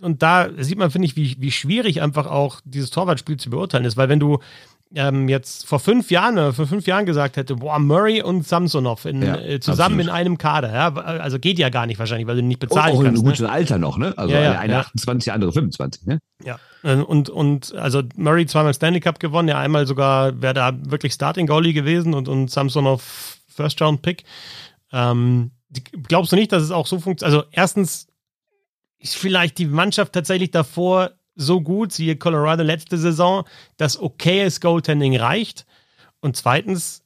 [0.00, 3.84] Und da sieht man, finde ich, wie, wie schwierig einfach auch dieses Torwartspiel zu beurteilen
[3.84, 3.96] ist.
[3.96, 4.38] Weil wenn du
[4.94, 9.22] ähm, jetzt vor fünf Jahren vor fünf Jahren gesagt hätte, boah, Murray und Samsonov in,
[9.22, 10.04] Ja, äh, zusammen absolut.
[10.06, 13.00] in einem Kader, ja, also geht ja gar nicht wahrscheinlich, weil du nicht bezahlen auch
[13.00, 13.20] in kannst.
[13.22, 13.36] einem Ne?
[13.36, 14.14] guten Alter noch, ne?
[14.16, 14.80] Also Ja, ja, der eine ja.
[14.80, 16.18] 28, der andere 25, ne?
[16.44, 16.58] Ja.
[16.82, 21.12] Äh, Und, und also Murray zweimal Stanley Cup gewonnen, ja einmal sogar wäre da wirklich
[21.12, 24.24] Starting Goalie gewesen und, und Samsonov First Round Pick.
[24.92, 25.50] Ähm,
[26.08, 27.36] glaubst du nicht, dass es auch so funktioniert?
[27.36, 28.06] Also erstens
[29.00, 33.44] ist vielleicht die Mannschaft tatsächlich davor so gut, siehe Colorado letzte Saison,
[33.76, 35.64] dass okayes Goaltending reicht.
[36.20, 37.02] Und zweitens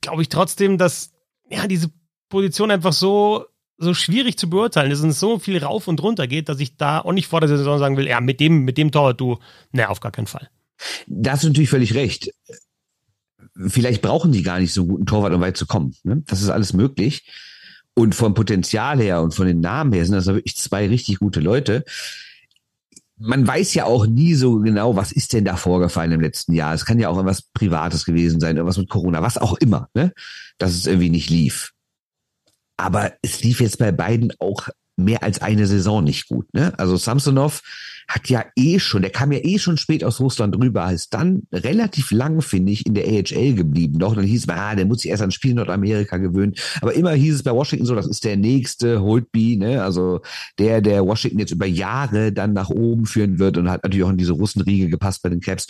[0.00, 1.12] glaube ich trotzdem, dass
[1.48, 1.90] ja diese
[2.28, 3.46] Position einfach so
[3.78, 7.00] so schwierig zu beurteilen ist und so viel rauf und runter geht, dass ich da
[7.00, 9.38] auch nicht vor der Saison sagen will, ja, mit dem, mit dem Torwart, du,
[9.70, 10.50] ne, auf gar keinen Fall.
[11.06, 12.32] Da hast du natürlich völlig recht.
[13.68, 15.94] Vielleicht brauchen die gar nicht so einen guten Torwart, um weit zu kommen.
[16.02, 16.22] Ne?
[16.26, 17.24] Das ist alles möglich.
[17.94, 21.40] Und vom Potenzial her und von den Namen her sind das wirklich zwei richtig gute
[21.40, 21.84] Leute.
[23.18, 26.74] Man weiß ja auch nie so genau, was ist denn da vorgefallen im letzten Jahr.
[26.74, 30.12] Es kann ja auch irgendwas Privates gewesen sein, irgendwas mit Corona, was auch immer, ne?
[30.58, 31.72] dass es irgendwie nicht lief.
[32.76, 36.52] Aber es lief jetzt bei beiden auch mehr als eine Saison nicht gut.
[36.52, 36.72] Ne?
[36.78, 37.62] Also Samsonov
[38.08, 41.42] hat ja eh schon, der kam ja eh schon spät aus Russland rüber, ist dann
[41.52, 43.98] relativ lang, finde ich, in der AHL geblieben.
[43.98, 46.54] Doch, dann hieß es, ah, der muss sich erst an Spiel in Nordamerika gewöhnen.
[46.80, 49.82] Aber immer hieß es bei Washington so, das ist der nächste Holtby, ne?
[49.82, 50.22] Also
[50.58, 54.10] der, der Washington jetzt über Jahre dann nach oben führen wird und hat natürlich auch
[54.10, 55.66] in diese Russenriege gepasst bei den Caps.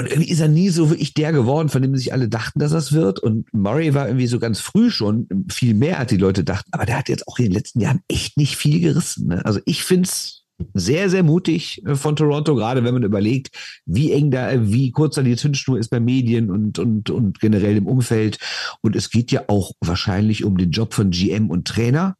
[0.00, 2.70] Und irgendwie ist er nie so wirklich der geworden, von dem sich alle dachten, dass
[2.70, 3.18] es wird.
[3.18, 6.70] Und Murray war irgendwie so ganz früh schon viel mehr, als die Leute dachten.
[6.72, 9.26] Aber der hat jetzt auch in den letzten Jahren echt nicht viel gerissen.
[9.26, 9.44] Ne?
[9.44, 14.30] Also ich find's sehr, sehr mutig äh, von Toronto, gerade wenn man überlegt, wie eng
[14.30, 18.38] da, wie kurz da die Zündschnur ist bei Medien und, und, und generell im Umfeld.
[18.82, 22.16] Und es geht ja auch wahrscheinlich um den Job von GM und Trainer.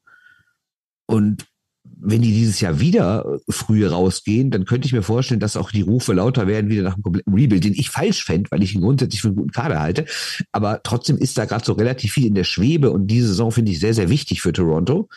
[1.07, 1.47] Und
[2.01, 5.83] wenn die dieses Jahr wieder früh rausgehen, dann könnte ich mir vorstellen, dass auch die
[5.83, 8.81] Rufe lauter werden wieder nach einem kompletten Rebuild, den ich falsch fände, weil ich ihn
[8.83, 10.07] grundsätzlich für einen guten Kader halte.
[10.53, 13.72] Aber trotzdem ist da gerade so relativ viel in der Schwebe und diese Saison finde
[13.72, 15.09] ich sehr, sehr wichtig für Toronto.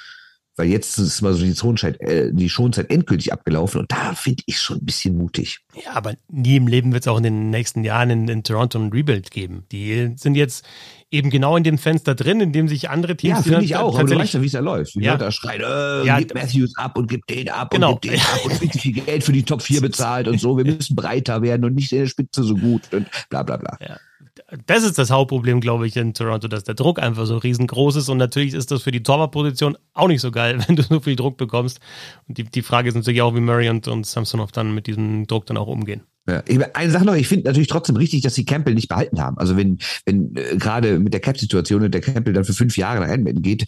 [0.57, 4.43] Weil jetzt ist mal so die Schonzeit, äh, die Schonzeit endgültig abgelaufen und da finde
[4.47, 5.59] ich schon ein bisschen mutig.
[5.75, 8.77] Ja, aber nie im Leben wird es auch in den nächsten Jahren in, in Toronto
[8.77, 9.63] ein Rebuild geben.
[9.71, 10.65] Die sind jetzt
[11.09, 13.37] eben genau in dem Fenster drin, in dem sich andere Teams.
[13.39, 14.95] Ja, die finde ich auch, aber du weißt ja, wie es da läuft.
[14.97, 15.13] Wie Ja.
[15.13, 16.19] Leute da schreien, äh, Ja.
[16.19, 17.93] gib Matthews ab und gib den ab Genau.
[17.93, 20.39] und gib den ab und viel zu viel Geld für die Top 4 bezahlt und
[20.39, 20.57] so.
[20.57, 23.77] Wir müssen breiter werden und nicht in der Spitze so gut und bla bla bla.
[24.65, 28.09] Das ist das Hauptproblem, glaube ich, in Toronto, dass der Druck einfach so riesengroß ist.
[28.09, 31.15] Und natürlich ist das für die Torwartposition auch nicht so geil, wenn du so viel
[31.15, 31.79] Druck bekommst.
[32.27, 35.25] Und die, die Frage ist natürlich auch, wie Murray und, und Samsonov dann mit diesem
[35.25, 36.01] Druck dann auch umgehen.
[36.27, 39.37] Ja, eine Sache noch, ich finde natürlich trotzdem richtig, dass sie Campbell nicht behalten haben.
[39.37, 42.99] Also wenn, wenn äh, gerade mit der Cap-Situation und der Campbell dann für fünf Jahre
[42.99, 43.65] nach Edmonton geht,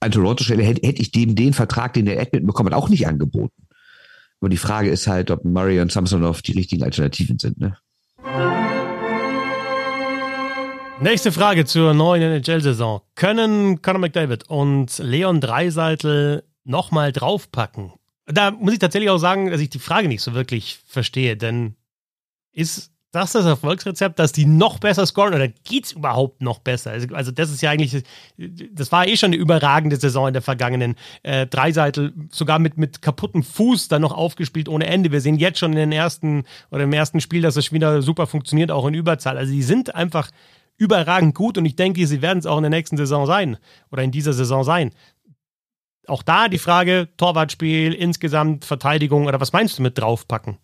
[0.00, 3.06] an Toronto-Stelle hätte, hätte ich dem den Vertrag, den der Edmonton bekommen hat, auch nicht
[3.06, 3.66] angeboten.
[4.40, 7.58] Aber die Frage ist halt, ob Murray und Samsonov die richtigen Alternativen sind.
[7.58, 7.78] Ne?
[10.98, 13.02] Nächste Frage zur neuen NHL-Saison.
[13.16, 17.92] Können Conor McDavid und Leon Dreiseitel nochmal draufpacken?
[18.24, 21.76] Da muss ich tatsächlich auch sagen, dass ich die Frage nicht so wirklich verstehe, denn
[22.52, 26.92] ist das das Erfolgsrezept, dass die noch besser scoren oder geht's überhaupt noch besser?
[26.92, 28.02] Also, also das ist ja eigentlich,
[28.36, 30.96] das war eh schon eine überragende Saison in der vergangenen.
[31.22, 35.12] Äh, Dreiseitel sogar mit, mit kaputtem Fuß dann noch aufgespielt ohne Ende.
[35.12, 38.26] Wir sehen jetzt schon in den ersten oder im ersten Spiel, dass schon wieder super
[38.26, 39.38] funktioniert, auch in Überzahl.
[39.38, 40.30] Also die sind einfach
[40.76, 43.56] überragend gut und ich denke, sie werden es auch in der nächsten Saison sein
[43.90, 44.92] oder in dieser Saison sein.
[46.06, 50.58] Auch da die Frage, Torwartspiel, insgesamt Verteidigung oder was meinst du mit draufpacken?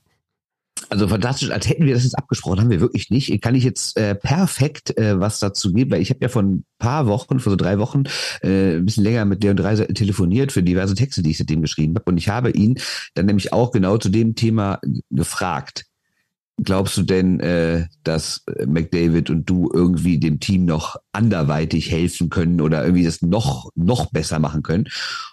[0.89, 3.41] Also fantastisch, als hätten wir das jetzt abgesprochen, haben wir wirklich nicht.
[3.41, 6.65] Kann ich jetzt äh, perfekt äh, was dazu geben, weil ich habe ja vor ein
[6.79, 8.05] paar Wochen, vor so drei Wochen,
[8.43, 11.95] äh, ein bisschen länger mit und drei telefoniert für diverse Texte, die ich seitdem geschrieben
[11.95, 12.11] habe.
[12.11, 12.79] Und ich habe ihn
[13.15, 15.87] dann nämlich auch genau zu dem Thema gefragt.
[16.59, 22.61] Glaubst du denn, äh, dass McDavid und du irgendwie dem Team noch anderweitig helfen können
[22.61, 24.89] oder irgendwie das noch, noch besser machen können?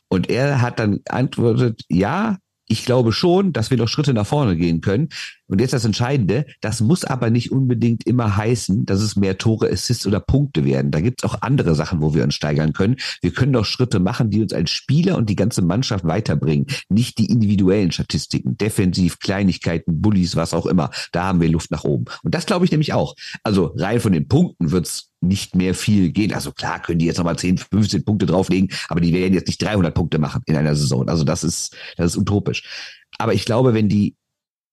[0.08, 2.38] Und er hat dann antwortet, ja,
[2.70, 5.10] ich glaube schon, dass wir noch Schritte nach vorne gehen können.
[5.48, 9.70] Und jetzt das Entscheidende, das muss aber nicht unbedingt immer heißen, dass es mehr Tore,
[9.72, 10.92] Assists oder Punkte werden.
[10.92, 12.98] Da gibt's auch andere Sachen, wo wir uns steigern können.
[13.22, 16.68] Wir können doch Schritte machen, die uns als Spieler und die ganze Mannschaft weiterbringen.
[16.90, 20.92] Nicht die individuellen Statistiken, defensiv, Kleinigkeiten, Bullies, was auch immer.
[21.12, 22.06] Da haben wir Luft nach oben.
[22.22, 23.16] Und das glaube ich nämlich auch.
[23.44, 26.34] Also rein von den Punkten wird's nicht mehr viel gehen.
[26.34, 29.62] Also klar können die jetzt nochmal 10, 15 Punkte drauflegen, aber die werden jetzt nicht
[29.62, 31.08] 300 Punkte machen in einer Saison.
[31.10, 32.64] Also das ist, das ist utopisch.
[33.18, 34.16] Aber ich glaube, wenn die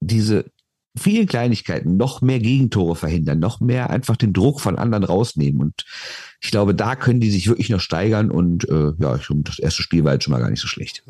[0.01, 0.51] diese
[0.97, 5.61] vielen Kleinigkeiten noch mehr Gegentore verhindern, noch mehr einfach den Druck von anderen rausnehmen.
[5.61, 5.85] Und
[6.41, 8.31] ich glaube, da können die sich wirklich noch steigern.
[8.31, 11.05] Und äh, ja, ich, das erste Spiel war jetzt schon mal gar nicht so schlecht.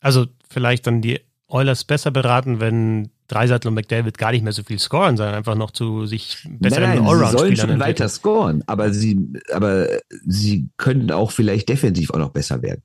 [0.00, 4.62] Also vielleicht dann die Oilers besser beraten, wenn Dreisattel und McDavid gar nicht mehr so
[4.62, 7.30] viel scoren, sondern einfach noch zu sich besseren Allround-Spielern.
[7.30, 9.88] Sie sollen schon weiter scoren, aber sie, aber
[10.24, 12.82] sie könnten auch vielleicht defensiv auch noch besser werden.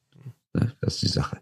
[0.54, 1.38] Ne, das ist die Sache.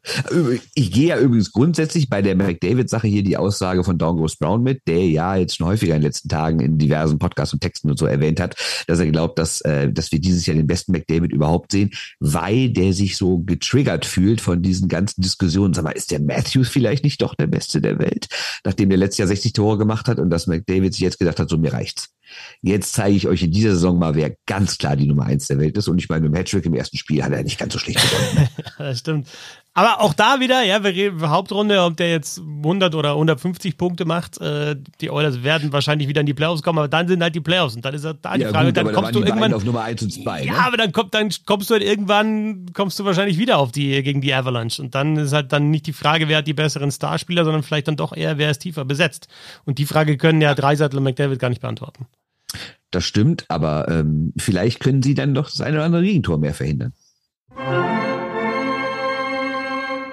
[0.76, 4.62] Ich gehe ja übrigens grundsätzlich bei der McDavid-Sache hier die Aussage von Don Gross Brown
[4.62, 7.90] mit, der ja jetzt schon häufiger in den letzten Tagen in diversen Podcasts und Texten
[7.90, 10.92] und so erwähnt hat, dass er glaubt, dass, äh, dass wir dieses Jahr den besten
[10.92, 15.74] McDavid überhaupt sehen, weil der sich so getriggert fühlt von diesen ganzen Diskussionen.
[15.74, 18.28] Sag mal, ist der Matthews vielleicht nicht doch der Beste der Welt?
[18.64, 21.50] Nachdem der letztes Jahr 60 Tore gemacht hat und dass McDavid sich jetzt gedacht hat,
[21.50, 22.10] so mir reicht's.
[22.62, 25.60] Jetzt zeige ich euch in dieser Saison mal, wer ganz klar die Nummer eins der
[25.60, 25.88] Welt ist.
[25.88, 28.50] Und ich meine, im Hattrick im ersten Spiel hat er nicht ganz so schlecht gewonnen.
[28.78, 29.28] das stimmt.
[29.74, 34.04] Aber auch da wieder, ja, wir reden Hauptrunde, ob der jetzt 100 oder 150 Punkte
[34.04, 34.42] macht.
[34.42, 37.40] Äh, die Oilers werden wahrscheinlich wieder in die Playoffs kommen, aber dann sind halt die
[37.40, 39.84] Playoffs und dann ist da die ja, Frage, gut, dann kommst du irgendwann auf Nummer
[39.84, 40.44] 1 und 2.
[40.44, 40.60] Ja, ne?
[40.60, 44.20] aber dann, kommt, dann kommst du halt irgendwann, kommst du wahrscheinlich wieder auf die gegen
[44.20, 47.46] die Avalanche und dann ist halt dann nicht die Frage, wer hat die besseren Starspieler,
[47.46, 49.30] sondern vielleicht dann doch eher, wer ist tiefer besetzt.
[49.66, 52.08] Und die Frage können ja Dreisattel und McDavid gar nicht beantworten.
[52.92, 56.54] Das stimmt, aber ähm, vielleicht können sie dann doch das eine oder andere Gegentor mehr
[56.54, 56.94] verhindern.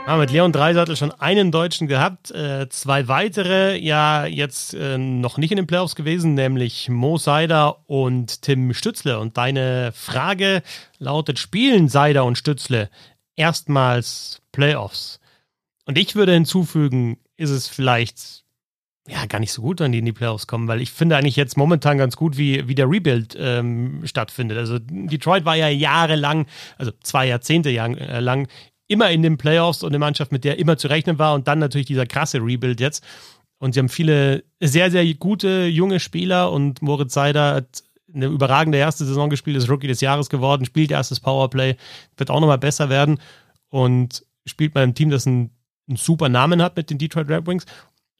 [0.07, 5.37] Haben mit Leon Dreisattel schon einen Deutschen gehabt, äh, zwei weitere ja jetzt äh, noch
[5.37, 9.19] nicht in den Playoffs gewesen, nämlich Mo Seider und Tim Stützle.
[9.19, 10.63] Und deine Frage
[10.99, 12.89] lautet, spielen Seider und Stützle
[13.35, 15.19] erstmals Playoffs?
[15.87, 18.45] Und ich würde hinzufügen, ist es vielleicht
[19.09, 21.37] ja, gar nicht so gut, wenn die in die Playoffs kommen, weil ich finde eigentlich
[21.37, 24.59] jetzt momentan ganz gut, wie, wie der Rebuild ähm, stattfindet.
[24.59, 28.49] Also Detroit war ja jahrelang, also zwei Jahrzehnte äh, lang,
[28.89, 31.59] immer in den Playoffs und eine Mannschaft, mit der immer zu rechnen war und dann
[31.59, 33.05] natürlich dieser krasse Rebuild jetzt.
[33.59, 38.79] Und sie haben viele sehr, sehr gute junge Spieler und Moritz Seider hat eine überragende
[38.79, 41.77] erste Saison gespielt, ist Rookie des Jahres geworden, spielt erstes Powerplay,
[42.17, 43.21] wird auch nochmal besser werden
[43.69, 45.51] und spielt bei einem Team, das einen,
[45.89, 47.67] einen super Namen hat mit den Detroit Red Wings.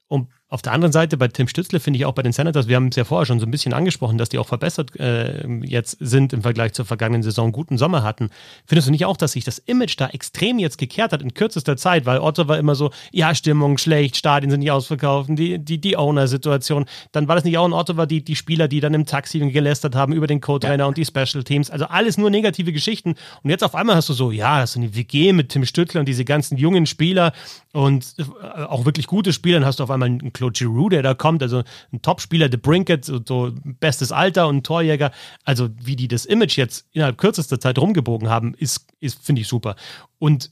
[0.07, 2.77] Und auf der anderen Seite bei Tim Stützle finde ich auch bei den Senators, wir
[2.77, 5.97] haben es ja vorher schon so ein bisschen angesprochen, dass die auch verbessert äh, jetzt
[5.99, 8.29] sind im Vergleich zur vergangenen Saison, guten Sommer hatten.
[8.65, 11.75] Findest du nicht auch, dass sich das Image da extrem jetzt gekehrt hat in kürzester
[11.75, 15.81] Zeit, weil Otto war immer so, ja, Stimmung schlecht, Stadien sind nicht ausverkauft, die, die,
[15.81, 16.85] die Owner-Situation.
[17.11, 19.95] Dann war das nicht auch in Ottawa die, die Spieler, die dann im Taxi gelästert
[19.95, 20.85] haben über den Co-Trainer ja.
[20.85, 21.69] und die Special Teams.
[21.69, 23.15] Also alles nur negative Geschichten.
[23.43, 25.99] Und jetzt auf einmal hast du so, ja, hast du eine WG mit Tim Stützle
[25.99, 27.33] und diese ganzen jungen Spieler
[27.73, 29.59] und äh, auch wirklich gute Spieler.
[29.59, 32.57] Dann hast du auf einmal einen Claude Giroux, der da kommt, also ein Topspieler, The
[32.57, 35.11] Brinket, so, so bestes Alter und Torjäger.
[35.43, 39.47] Also wie die das Image jetzt innerhalb kürzester Zeit rumgebogen haben, ist, ist finde ich
[39.47, 39.75] super.
[40.19, 40.51] Und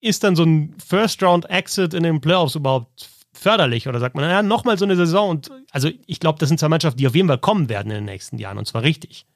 [0.00, 4.78] ist dann so ein First-Round-Exit in den Playoffs überhaupt förderlich oder sagt man, naja, nochmal
[4.78, 7.38] so eine Saison und also ich glaube, das sind zwei Mannschaften, die auf jeden Fall
[7.38, 9.26] kommen werden in den nächsten Jahren und zwar richtig.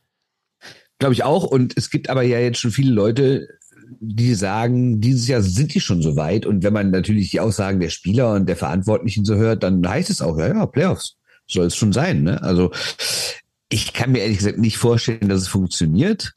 [0.98, 3.48] Glaube ich auch und es gibt aber ja jetzt schon viele Leute,
[4.01, 6.46] die sagen, dieses Jahr sind die schon so weit.
[6.46, 10.11] Und wenn man natürlich die Aussagen der Spieler und der Verantwortlichen so hört, dann heißt
[10.11, 12.22] es auch, ja, ja, Playoffs soll es schon sein.
[12.22, 12.42] Ne?
[12.42, 12.70] Also
[13.70, 16.35] ich kann mir ehrlich gesagt nicht vorstellen, dass es funktioniert.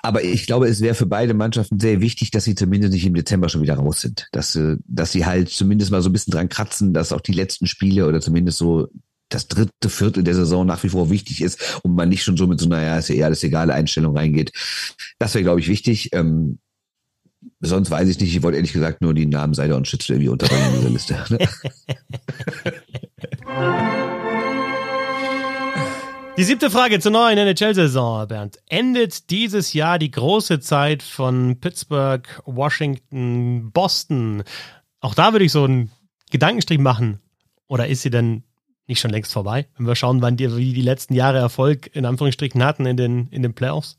[0.00, 3.14] Aber ich glaube, es wäre für beide Mannschaften sehr wichtig, dass sie zumindest nicht im
[3.14, 4.28] Dezember schon wieder raus sind.
[4.32, 7.32] Dass, äh, dass sie halt zumindest mal so ein bisschen dran kratzen, dass auch die
[7.32, 8.88] letzten Spiele oder zumindest so
[9.28, 12.46] das dritte Viertel der Saison nach wie vor wichtig ist und man nicht schon so
[12.46, 14.52] mit so, naja, ist ja eher alles egale Einstellung reingeht.
[15.18, 16.10] Das wäre, glaube ich, wichtig.
[16.12, 16.58] Ähm,
[17.60, 18.34] Sonst weiß ich nicht.
[18.36, 21.38] Ich wollte ehrlich gesagt nur die Namen Seider und Schütze irgendwie unterbringen in dieser Liste.
[26.38, 28.60] Die siebte Frage zur neuen NHL-Saison, Bernd.
[28.68, 34.44] Endet dieses Jahr die große Zeit von Pittsburgh, Washington, Boston?
[35.00, 35.90] Auch da würde ich so einen
[36.30, 37.18] Gedankenstrich machen.
[37.66, 38.44] Oder ist sie denn
[38.86, 39.66] nicht schon längst vorbei?
[39.76, 43.26] Wenn wir schauen, wann die, wie die letzten Jahre Erfolg in Anführungsstrichen hatten in den,
[43.32, 43.97] in den Playoffs?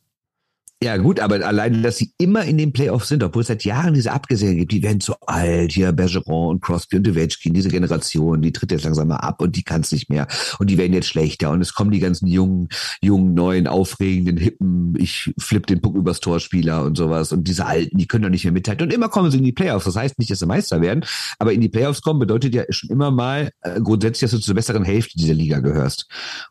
[0.82, 3.94] Ja, gut, aber alleine, dass sie immer in den Playoffs sind, obwohl es seit Jahren
[3.94, 8.42] diese Abgesänge gibt, die werden zu alt, hier Bergeron und Crosby und Ovechkin, diese Generation,
[8.42, 10.26] die tritt jetzt langsam mal ab und die kann es nicht mehr
[10.58, 12.70] und die werden jetzt schlechter und es kommen die ganzen jungen,
[13.02, 17.98] jungen, neuen, aufregenden, hippen, ich flipp den Puck übers Torspieler und sowas und diese Alten,
[17.98, 19.84] die können doch nicht mehr mithalten und immer kommen sie in die Playoffs.
[19.84, 21.04] Das heißt nicht, dass sie Meister werden,
[21.40, 24.56] aber in die Playoffs kommen bedeutet ja schon immer mal äh, grundsätzlich, dass du zur
[24.56, 26.08] besseren Hälfte dieser Liga gehörst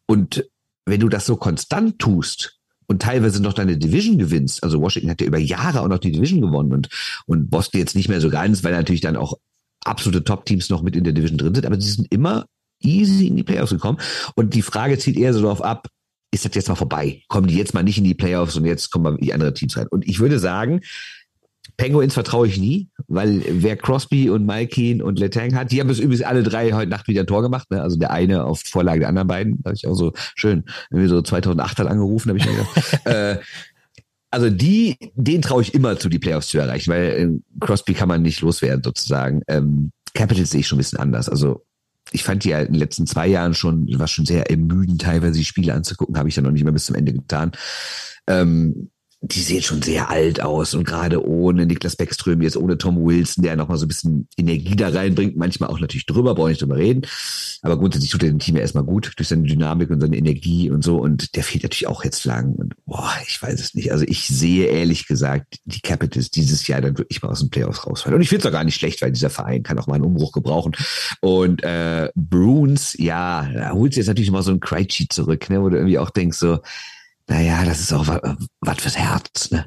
[0.06, 0.44] und
[0.84, 2.57] wenn du das so konstant tust,
[2.88, 4.64] und teilweise noch deine Division gewinnst.
[4.64, 6.88] Also Washington hat ja über Jahre auch noch die Division gewonnen und,
[7.26, 9.38] und Boston jetzt nicht mehr so ganz, weil natürlich dann auch
[9.84, 12.46] absolute Top-Teams noch mit in der Division drin sind, aber sie sind immer
[12.80, 13.98] easy in die Playoffs gekommen.
[14.34, 15.88] Und die Frage zieht eher so darauf ab,
[16.30, 17.22] ist das jetzt mal vorbei?
[17.28, 19.76] Kommen die jetzt mal nicht in die Playoffs und jetzt kommen mal die andere Teams
[19.76, 19.86] rein?
[19.88, 20.80] Und ich würde sagen,
[21.78, 26.00] Penguins vertraue ich nie, weil wer Crosby und Malkin und Letang hat, die haben es
[26.00, 27.70] übrigens alle drei heute Nacht wieder ein Tor gemacht.
[27.70, 27.80] Ne?
[27.80, 29.62] Also der eine auf Vorlage der anderen beiden.
[29.62, 32.52] Da habe ich auch so schön, wenn wir so 2008 dann angerufen, habe ich mir
[32.52, 33.00] gedacht.
[33.06, 33.38] äh,
[34.30, 38.08] also die, den traue ich immer zu, die Playoffs zu erreichen, weil äh, Crosby kann
[38.08, 39.42] man nicht loswerden sozusagen.
[39.46, 41.28] Ähm, Capitals sehe ich schon ein bisschen anders.
[41.28, 41.64] Also
[42.10, 45.38] ich fand die ja in den letzten zwei Jahren schon, war schon sehr ermüdend, teilweise
[45.38, 47.52] die Spiele anzugucken, habe ich dann noch nicht mehr bis zum Ende getan.
[48.26, 53.04] Ähm, die sehen schon sehr alt aus und gerade ohne Niklas Beckström, jetzt ohne Tom
[53.04, 56.54] Wilson, der nochmal so ein bisschen Energie da reinbringt, manchmal auch natürlich drüber, brauche ich
[56.54, 57.02] nicht drüber reden.
[57.62, 60.70] Aber grundsätzlich tut er dem Team ja erstmal gut durch seine Dynamik und seine Energie
[60.70, 60.98] und so.
[60.98, 62.54] Und der fehlt natürlich auch jetzt lang.
[62.54, 63.90] Und boah, ich weiß es nicht.
[63.90, 67.84] Also ich sehe ehrlich gesagt die Capitals dieses Jahr dann wirklich mal aus den Playoffs
[67.84, 68.14] rausfallen.
[68.14, 70.04] Und ich finde es auch gar nicht schlecht, weil dieser Verein kann auch mal einen
[70.04, 70.72] Umbruch gebrauchen.
[71.20, 75.60] Und äh, Bruins, ja, da holt sich jetzt natürlich mal so ein Krejci zurück, ne,
[75.60, 76.60] wo du irgendwie auch denkst so,
[77.28, 78.06] naja, das ist auch
[78.60, 79.50] was fürs Herz.
[79.50, 79.66] Ne?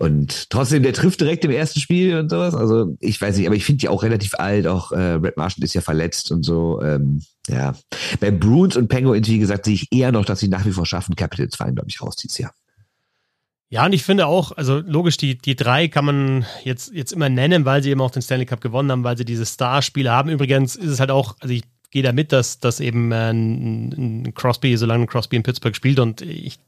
[0.00, 2.54] Und trotzdem, der trifft direkt im ersten Spiel und sowas.
[2.54, 4.66] Also ich weiß nicht, aber ich finde die auch relativ alt.
[4.66, 6.82] Auch äh, Red Martian ist ja verletzt und so.
[6.82, 7.76] Ähm, ja,
[8.18, 10.84] bei Bruins und Penguins, wie gesagt, sehe ich eher noch, dass sie nach wie vor
[10.84, 12.52] schaffen, Capitals fallen, glaube ich, raus dieses Jahr.
[13.68, 17.28] Ja, und ich finde auch, also logisch, die, die drei kann man jetzt, jetzt immer
[17.28, 20.30] nennen, weil sie eben auch den Stanley Cup gewonnen haben, weil sie diese Star-Spiele haben.
[20.30, 24.24] Übrigens ist es halt auch, also ich gehe da mit, dass, dass eben äh, ein,
[24.26, 26.58] ein Crosby, solange Crosby in Pittsburgh spielt und ich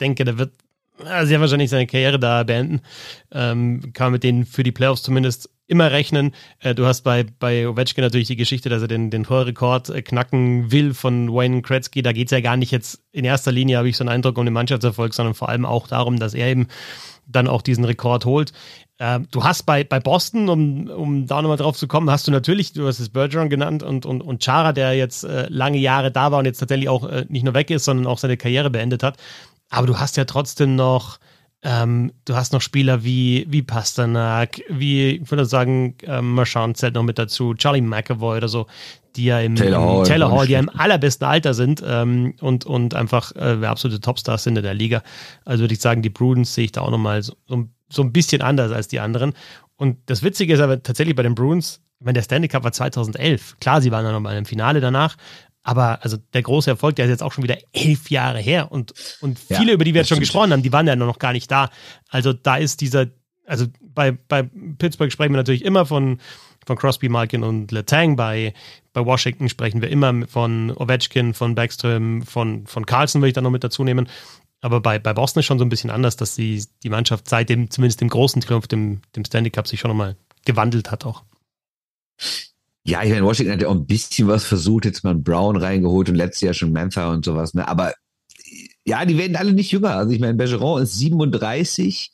[0.00, 0.52] denke, der wird
[1.24, 2.80] sehr wahrscheinlich seine Karriere da beenden.
[3.32, 6.34] Ähm, kann man mit denen für die Playoffs zumindest immer rechnen.
[6.60, 10.02] Äh, du hast bei, bei Ovechkin natürlich die Geschichte, dass er den, den Torrekord äh,
[10.02, 12.02] knacken will von Wayne Kretzky.
[12.02, 14.38] Da geht es ja gar nicht jetzt in erster Linie, habe ich so einen Eindruck,
[14.38, 16.68] um den Mannschaftserfolg, sondern vor allem auch darum, dass er eben
[17.26, 18.52] dann auch diesen Rekord holt.
[18.98, 22.32] Äh, du hast bei, bei Boston, um, um da nochmal drauf zu kommen, hast du
[22.32, 26.10] natürlich, du hast es Bergeron genannt und, und, und Chara, der jetzt äh, lange Jahre
[26.10, 28.70] da war und jetzt tatsächlich auch äh, nicht nur weg ist, sondern auch seine Karriere
[28.70, 29.16] beendet hat.
[29.70, 31.20] Aber du hast ja trotzdem noch,
[31.62, 36.94] ähm, du hast noch Spieler wie, wie Pasternak, wie, ich würde sagen, ähm, Marchand zählt
[36.94, 38.66] noch mit dazu, Charlie McAvoy oder so,
[39.18, 42.64] die ja im Taylor Hall, Taylor Hall die ja im allerbesten Alter sind ähm, und,
[42.64, 45.02] und einfach äh, absolute Topstars sind in der Liga.
[45.44, 48.40] Also würde ich sagen, die Bruins sehe ich da auch nochmal so, so, ein bisschen
[48.40, 49.34] anders als die anderen.
[49.76, 52.72] Und das Witzige ist aber tatsächlich bei den Bruins, ich meine, der Stanley Cup war
[52.72, 53.56] 2011.
[53.60, 55.16] Klar, sie waren dann nochmal im Finale danach,
[55.64, 58.94] aber also der große Erfolg, der ist jetzt auch schon wieder elf Jahre her und,
[59.20, 61.32] und viele, ja, über die wir jetzt schon gesprochen haben, die waren ja noch gar
[61.32, 61.70] nicht da.
[62.08, 63.06] Also da ist dieser,
[63.44, 64.44] also bei, bei
[64.78, 66.20] Pittsburgh sprechen wir natürlich immer von,
[66.68, 68.14] von Crosby, Malkin und Letang.
[68.14, 68.54] Bei,
[68.92, 73.40] bei Washington sprechen wir immer von Ovechkin, von Backström, von, von Carlson will ich da
[73.40, 74.08] noch mit dazu nehmen.
[74.60, 77.48] Aber bei, bei Boston ist schon so ein bisschen anders, dass sie die Mannschaft seit
[77.48, 81.24] dem, zumindest dem großen Triumph, dem, dem Stanley Cup, sich schon nochmal gewandelt hat auch.
[82.84, 85.56] Ja, ich meine, Washington hat ja auch ein bisschen was versucht, jetzt mal einen Brown
[85.56, 87.66] reingeholt und letztes Jahr schon Mantha und sowas, ne?
[87.66, 87.92] Aber
[88.84, 89.90] ja, die werden alle nicht jünger.
[89.90, 92.12] Also ich meine, Bergeron ist 37,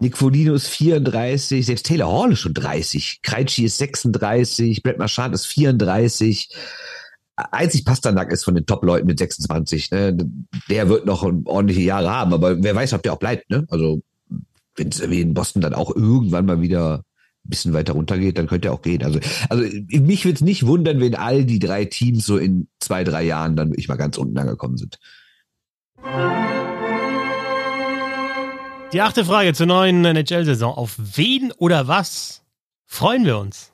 [0.00, 5.34] Nick Foligno ist 34, selbst Taylor Hall ist schon 30, Krejci ist 36, Brett Marchand
[5.34, 6.50] ist 34.
[7.34, 9.90] Einzig Pasternak ist von den Top-Leuten mit 26.
[9.90, 10.16] Ne?
[10.68, 13.50] Der wird noch ordentliche Jahre haben, aber wer weiß, ob der auch bleibt.
[13.50, 13.64] Ne?
[13.70, 14.02] Also
[14.76, 17.04] wenn es in Boston dann auch irgendwann mal wieder
[17.44, 19.02] bisschen weiter runter geht, dann könnte er auch gehen.
[19.02, 23.04] Also, also mich würde es nicht wundern, wenn all die drei Teams so in zwei,
[23.04, 24.98] drei Jahren dann wirklich mal ganz unten angekommen sind.
[28.92, 30.72] Die achte Frage zur neuen NHL-Saison.
[30.74, 32.42] Auf wen oder was
[32.86, 33.72] freuen wir uns?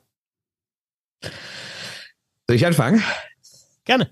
[1.21, 3.01] Soll ich anfangen?
[3.85, 4.09] Gerne.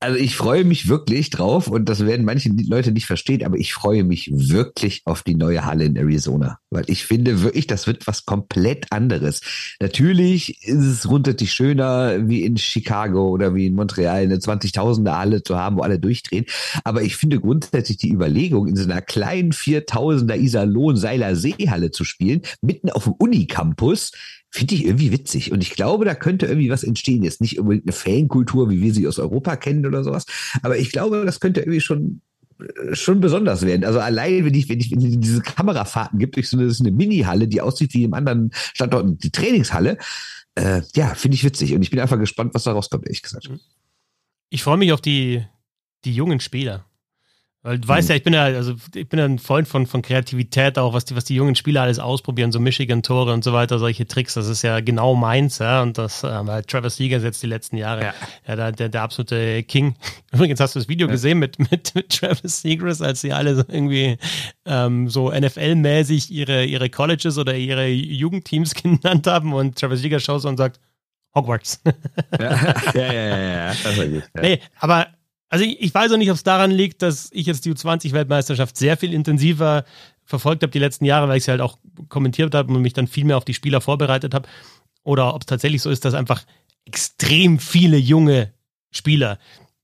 [0.00, 3.72] Also ich freue mich wirklich drauf und das werden manche Leute nicht verstehen, aber ich
[3.72, 8.06] freue mich wirklich auf die neue Halle in Arizona, weil ich finde wirklich, das wird
[8.06, 9.40] was komplett anderes.
[9.80, 15.42] Natürlich ist es grundsätzlich schöner wie in Chicago oder wie in Montreal eine 20.000er Halle
[15.42, 16.44] zu haben, wo alle durchdrehen,
[16.84, 22.42] aber ich finde grundsätzlich die Überlegung, in so einer kleinen 4.000er Iserlohn-Seiler Seehalle zu spielen,
[22.60, 24.12] mitten auf dem Unicampus,
[24.54, 25.50] finde ich irgendwie witzig.
[25.50, 27.24] Und ich glaube, da könnte irgendwie was entstehen.
[27.24, 30.26] Jetzt nicht unbedingt eine Fankultur, wie wir sie aus Europa kennen oder sowas.
[30.62, 32.20] Aber ich glaube, das könnte irgendwie schon
[32.92, 33.84] schon besonders werden.
[33.84, 36.90] Also allein, wenn ich, wenn ich wenn es diese Kamerafahrten gibt durch so eine, eine
[36.90, 39.98] Mini-Halle, die aussieht wie im anderen Standort, die Trainingshalle,
[40.54, 41.74] äh, ja, finde ich witzig.
[41.74, 43.50] Und ich bin einfach gespannt, was da rauskommt, ehrlich gesagt.
[44.50, 45.44] Ich freue mich auf die,
[46.04, 46.86] die jungen Spieler.
[47.64, 50.02] Weil du weißt ja, ich bin ja, also ich bin ja ein Freund von, von
[50.02, 53.78] Kreativität auch, was die, was die jungen Spieler alles ausprobieren, so Michigan-Tore und so weiter,
[53.78, 55.80] solche Tricks, das ist ja genau meins, ja.
[55.80, 58.14] Und das, äh, weil Travis Seager jetzt die letzten Jahre, ja,
[58.46, 59.96] ja der, der, der absolute King.
[60.32, 61.12] Übrigens hast du das Video ja.
[61.12, 64.18] gesehen mit, mit, mit Travis Seagrass, als sie alle so irgendwie
[64.66, 70.42] ähm, so NFL-mäßig ihre, ihre Colleges oder ihre Jugendteams genannt haben und Travis Seager schaut
[70.42, 70.80] so und sagt,
[71.34, 71.80] Hogwarts.
[72.38, 72.40] ja,
[72.94, 73.66] ja, ja, ja, ja.
[73.68, 74.42] Das war gut, ja.
[74.42, 75.06] Nee, aber
[75.54, 78.76] also ich, ich weiß auch nicht, ob es daran liegt, dass ich jetzt die U20-Weltmeisterschaft
[78.76, 79.84] sehr viel intensiver
[80.24, 81.78] verfolgt habe die letzten Jahre, weil ich sie halt auch
[82.08, 84.48] kommentiert habe und mich dann viel mehr auf die Spieler vorbereitet habe.
[85.04, 86.42] Oder ob es tatsächlich so ist, dass einfach
[86.86, 88.52] extrem viele junge
[88.90, 89.38] Spieler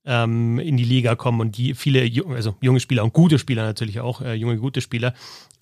[0.05, 3.99] ähm, in die Liga kommen und die viele, also junge Spieler und gute Spieler natürlich
[3.99, 5.13] auch, äh, junge, gute Spieler.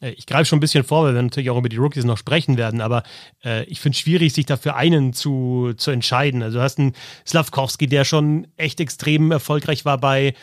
[0.01, 2.17] Äh, ich greife schon ein bisschen vor, weil wir natürlich auch über die Rookies noch
[2.17, 3.03] sprechen werden, aber
[3.43, 6.41] äh, ich finde es schwierig, sich dafür einen zu, zu entscheiden.
[6.41, 6.93] Also du hast einen
[7.25, 10.33] Slavkowski, der schon echt extrem erfolgreich war bei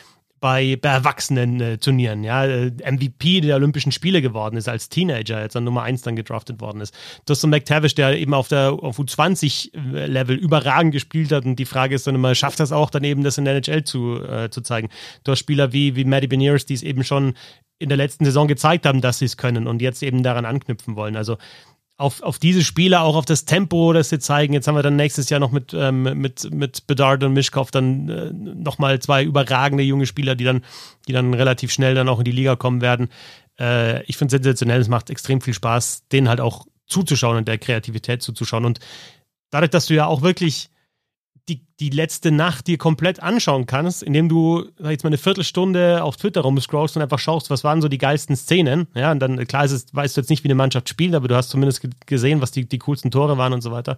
[0.47, 5.57] bei, bei Erwachsenen-Turnieren, äh, ja, äh, MVP der Olympischen Spiele geworden ist als Teenager, jetzt
[5.57, 6.95] an Nummer 1 dann gedraftet worden ist.
[7.25, 11.65] Du hast so McTavish, der eben auf der auf U20-Level überragend gespielt hat und die
[11.65, 14.49] Frage ist dann immer, schafft das auch dann eben das in der NHL zu, äh,
[14.49, 14.89] zu zeigen?
[15.25, 17.35] Du hast Spieler wie, wie Maddie Beniers, die es eben schon
[17.81, 20.95] in der letzten Saison gezeigt haben, dass sie es können und jetzt eben daran anknüpfen
[20.95, 21.17] wollen.
[21.17, 21.39] Also
[21.99, 24.53] auf, auf diese Spiele, auch auf das Tempo, das sie zeigen.
[24.53, 28.09] Jetzt haben wir dann nächstes Jahr noch mit, ähm, mit, mit Bedard und Mischkov dann
[28.09, 30.63] äh, nochmal zwei überragende junge Spieler, die dann,
[31.09, 33.09] die dann relativ schnell dann auch in die Liga kommen werden.
[33.59, 37.49] Äh, ich finde es sensationell, es macht extrem viel Spaß, denen halt auch zuzuschauen und
[37.49, 38.67] der Kreativität zuzuschauen.
[38.67, 38.79] Und
[39.51, 40.69] dadurch, dass du ja auch wirklich
[41.49, 46.03] die, die letzte Nacht dir komplett anschauen kannst, indem du, sag jetzt mal, eine Viertelstunde
[46.03, 48.89] auf Twitter rumscrollst und einfach schaust, was waren so die geilsten Szenen.
[48.95, 51.29] Ja, und dann, klar ist es, weißt du jetzt nicht, wie eine Mannschaft spielt, aber
[51.29, 53.97] du hast zumindest gesehen, was die, die coolsten Tore waren und so weiter.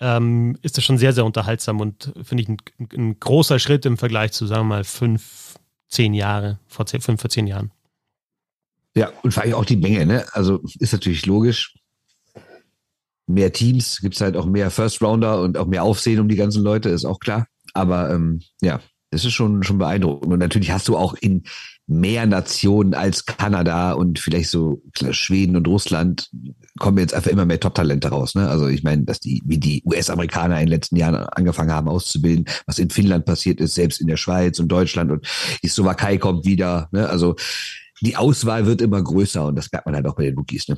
[0.00, 2.58] Ähm, ist das schon sehr, sehr unterhaltsam und finde ich ein,
[2.94, 5.54] ein, großer Schritt im Vergleich zu, sagen wir mal, fünf,
[5.88, 7.70] zehn Jahre, vor zehn, fünf, vor zehn Jahren.
[8.94, 10.26] Ja, und vor allem auch die Menge, ne?
[10.32, 11.74] Also ist natürlich logisch
[13.26, 16.36] mehr Teams, gibt es halt auch mehr First Rounder und auch mehr Aufsehen um die
[16.36, 17.46] ganzen Leute, ist auch klar.
[17.74, 20.32] Aber ähm, ja, das ist schon, schon beeindruckend.
[20.32, 21.44] Und natürlich hast du auch in
[21.86, 26.28] mehr Nationen als Kanada und vielleicht so Schweden und Russland
[26.78, 28.34] kommen jetzt einfach immer mehr Top-Talente raus.
[28.34, 28.48] Ne?
[28.48, 32.46] Also ich meine, dass die, wie die US-Amerikaner in den letzten Jahren angefangen haben auszubilden,
[32.66, 35.26] was in Finnland passiert ist, selbst in der Schweiz und Deutschland und
[35.62, 36.88] die Slowakei kommt wieder.
[36.90, 37.08] Ne?
[37.08, 37.36] Also
[38.00, 40.66] die Auswahl wird immer größer und das merkt man halt auch bei den Rookies.
[40.68, 40.76] Ne?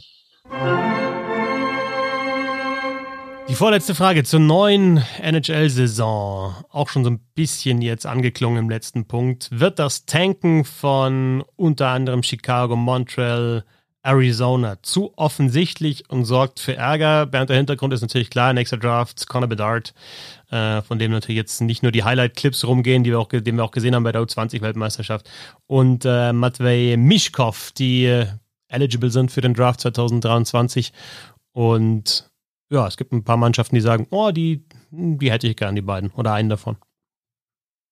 [3.49, 6.55] Die vorletzte Frage zur neuen NHL-Saison.
[6.69, 9.49] Auch schon so ein bisschen jetzt angeklungen im letzten Punkt.
[9.51, 13.65] Wird das Tanken von unter anderem Chicago, Montreal,
[14.03, 17.25] Arizona zu offensichtlich und sorgt für Ärger?
[17.25, 18.53] Bernd, der Hintergrund ist natürlich klar.
[18.53, 19.95] Nächster Draft, Conor Bedard,
[20.51, 23.65] äh, von dem natürlich jetzt nicht nur die Highlight-Clips rumgehen, die wir auch, den wir
[23.65, 25.29] auch gesehen haben bei der U20-Weltmeisterschaft.
[25.67, 28.27] Und äh, Matvei Mischkov, die äh,
[28.69, 30.93] eligible sind für den Draft 2023.
[31.53, 32.28] Und
[32.71, 35.83] ja, es gibt ein paar Mannschaften, die sagen, oh, die, die hätte ich gern, die
[35.83, 36.77] beiden oder einen davon.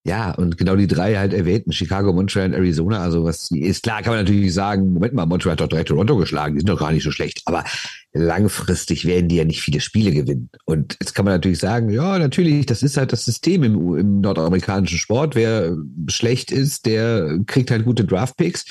[0.07, 3.01] Ja, und genau die drei halt erwähnten, Chicago, Montreal und Arizona.
[3.01, 6.17] Also was ist klar, kann man natürlich sagen, Moment mal, Montreal hat doch direkt Toronto
[6.17, 7.43] geschlagen, die sind doch gar nicht so schlecht.
[7.47, 7.65] Aber
[8.13, 10.49] langfristig werden die ja nicht viele Spiele gewinnen.
[10.65, 14.21] Und jetzt kann man natürlich sagen, ja, natürlich, das ist halt das System im, im
[14.21, 15.35] nordamerikanischen Sport.
[15.35, 15.77] Wer
[16.09, 18.65] schlecht ist, der kriegt halt gute Draftpicks.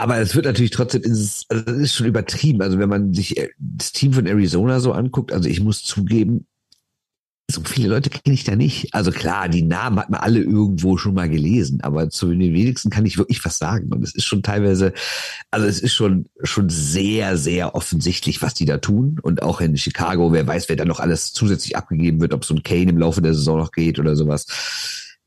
[0.00, 2.62] Aber es wird natürlich trotzdem, ist, also es ist schon übertrieben.
[2.62, 6.46] Also wenn man sich äh, das Team von Arizona so anguckt, also ich muss zugeben,
[7.50, 8.94] so viele Leute kenne ich da nicht.
[8.94, 12.88] Also klar, die Namen hat man alle irgendwo schon mal gelesen, aber zu den wenigsten
[12.88, 13.92] kann ich wirklich was sagen.
[13.92, 14.94] Und es ist schon teilweise,
[15.50, 19.18] also es ist schon, schon sehr, sehr offensichtlich, was die da tun.
[19.20, 22.54] Und auch in Chicago, wer weiß, wer da noch alles zusätzlich abgegeben wird, ob so
[22.54, 24.46] ein Kane im Laufe der Saison noch geht oder sowas.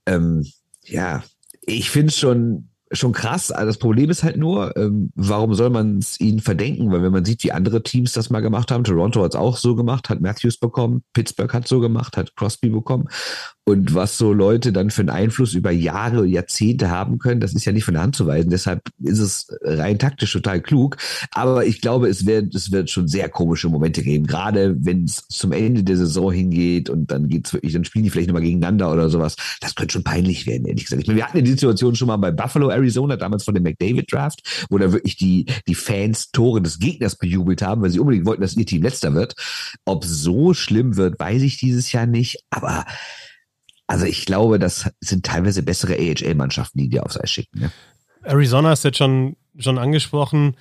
[0.07, 0.47] Ähm,
[0.83, 1.23] ja,
[1.61, 3.51] ich finde schon, schon krass.
[3.51, 6.91] Also das Problem ist halt nur, ähm, warum soll man es ihnen verdenken?
[6.91, 9.57] Weil wenn man sieht, wie andere Teams das mal gemacht haben, Toronto hat es auch
[9.57, 13.07] so gemacht, hat Matthews bekommen, Pittsburgh hat so gemacht, hat Crosby bekommen
[13.65, 17.63] und was so Leute dann für einen Einfluss über Jahre, Jahrzehnte haben können, das ist
[17.63, 18.49] ja nicht von der Hand zu weisen.
[18.49, 20.97] Deshalb ist es rein taktisch total klug.
[21.31, 24.27] Aber ich glaube, es wird, es wird schon sehr komische Momente geben.
[24.27, 28.09] Gerade wenn es zum Ende der Saison hingeht und dann geht's wirklich, dann spielen die
[28.09, 29.37] vielleicht nochmal gegeneinander oder sowas.
[29.61, 31.03] Das könnte schon peinlich werden, ehrlich gesagt.
[31.03, 34.11] Ich meine, wir hatten die Situation schon mal bei Buffalo, Arizona, damals von dem McDavid
[34.11, 38.25] Draft, wo da wirklich die, die Fans Tore des Gegners bejubelt haben, weil sie unbedingt
[38.25, 39.35] wollten, dass ihr Team letzter wird.
[39.85, 42.39] Ob so schlimm wird, weiß ich dieses Jahr nicht.
[42.49, 42.85] Aber
[43.93, 47.59] also ich glaube, das sind teilweise bessere AHL-Mannschaften, die dir aufs Eis schicken.
[47.59, 47.71] Ne?
[48.23, 50.57] Arizona ist jetzt schon, schon angesprochen.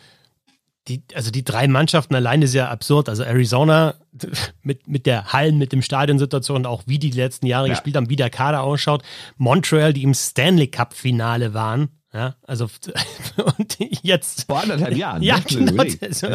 [0.86, 3.08] Die, also die drei Mannschaften alleine ist ja absurd.
[3.08, 3.94] Also Arizona
[4.62, 7.72] mit, mit der Hallen, mit dem Stadionsituation, auch wie die, die letzten Jahre ja.
[7.72, 9.02] gespielt haben, wie der Kader ausschaut.
[9.38, 11.88] Montreal, die im Stanley Cup-Finale waren.
[12.14, 12.68] Ja, also
[13.58, 14.44] und jetzt.
[14.46, 15.22] Vor anderthalb Jahren.
[15.22, 15.82] Ja, genau.
[16.02, 16.28] Also,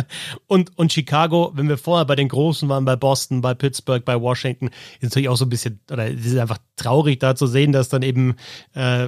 [0.47, 4.19] und, und Chicago, wenn wir vorher bei den Großen waren, bei Boston, bei Pittsburgh, bei
[4.19, 4.69] Washington,
[4.99, 7.89] ist natürlich auch so ein bisschen, oder es ist einfach traurig da zu sehen, dass
[7.89, 8.35] dann eben
[8.73, 9.07] äh,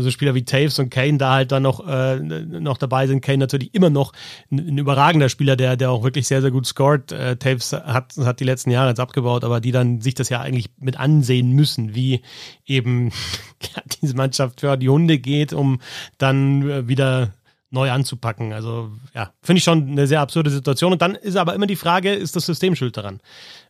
[0.00, 3.20] so Spieler wie Taves und Kane da halt dann noch, äh, noch dabei sind.
[3.20, 4.12] Kane natürlich immer noch
[4.52, 7.10] ein, ein, überragender Spieler, der, der auch wirklich sehr, sehr gut scored.
[7.10, 10.40] Äh, Taves hat, hat die letzten Jahre jetzt abgebaut, aber die dann sich das ja
[10.40, 12.22] eigentlich mit ansehen müssen, wie
[12.66, 13.08] eben
[13.74, 15.80] ja, diese Mannschaft für die Hunde geht, um
[16.18, 17.32] dann äh, wieder
[17.70, 18.52] neu anzupacken.
[18.52, 20.92] Also ja, finde ich schon eine sehr absurde Situation.
[20.92, 23.20] Und dann ist aber immer die Frage, ist das System schuld daran?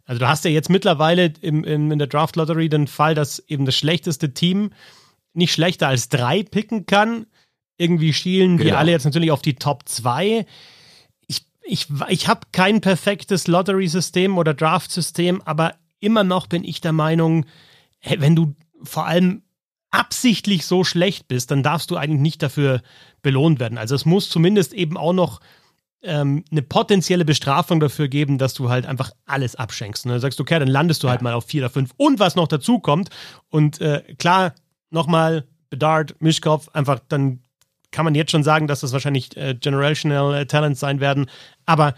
[0.04, 3.40] Also du hast ja jetzt mittlerweile im, im, in der Draft Lottery den Fall, dass
[3.40, 4.70] eben das schlechteste Team
[5.34, 7.26] nicht schlechter als drei picken kann.
[7.76, 8.70] Irgendwie schielen genau.
[8.70, 10.46] die alle jetzt natürlich auf die Top 2.
[11.26, 16.92] Ich, ich, ich habe kein perfektes Lottery-System oder Draft-System, aber immer noch bin ich der
[16.92, 17.46] Meinung,
[18.02, 19.42] wenn du vor allem
[19.90, 22.82] absichtlich so schlecht bist, dann darfst du eigentlich nicht dafür
[23.22, 23.78] belohnt werden.
[23.78, 25.40] Also es muss zumindest eben auch noch
[26.02, 30.04] ähm, eine potenzielle Bestrafung dafür geben, dass du halt einfach alles abschenkst.
[30.04, 31.92] Und dann sagst du, okay, dann landest du halt mal auf vier oder fünf.
[31.96, 33.10] Und was noch dazu kommt,
[33.50, 34.54] und äh, klar,
[34.90, 37.40] nochmal, Bedard, Mischkopf, einfach dann
[37.90, 41.30] kann man jetzt schon sagen, dass das wahrscheinlich äh, Generational äh, Talents sein werden.
[41.66, 41.94] Aber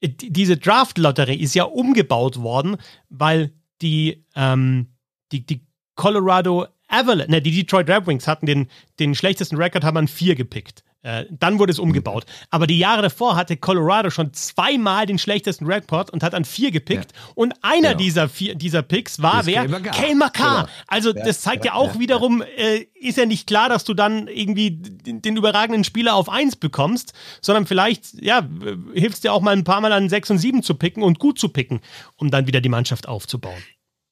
[0.00, 2.76] äh, diese Draft-Lotterie ist ja umgebaut worden,
[3.08, 4.88] weil die, ähm,
[5.32, 5.66] die, die
[5.96, 8.68] Colorado Avalanche, ne, die Detroit Red Wings hatten den,
[8.98, 10.84] den schlechtesten Rekord, haben an vier gepickt.
[11.04, 12.24] Äh, dann wurde es umgebaut.
[12.50, 16.70] Aber die Jahre davor hatte Colorado schon zweimal den schlechtesten Rekord und hat an vier
[16.70, 17.12] gepickt.
[17.12, 17.32] Ja.
[17.34, 17.98] Und einer genau.
[17.98, 19.68] dieser, vier, dieser Picks war wer?
[19.68, 20.62] Kane Makar.
[20.62, 20.72] Genau.
[20.86, 21.22] Also ja.
[21.22, 24.70] das zeigt ja, ja auch wiederum, äh, ist ja nicht klar, dass du dann irgendwie
[24.70, 28.48] den, den, überragenden Spieler auf eins bekommst, sondern vielleicht, ja,
[28.94, 31.38] hilfst dir auch mal ein paar Mal an sechs und sieben zu picken und gut
[31.38, 31.80] zu picken,
[32.16, 33.62] um dann wieder die Mannschaft aufzubauen.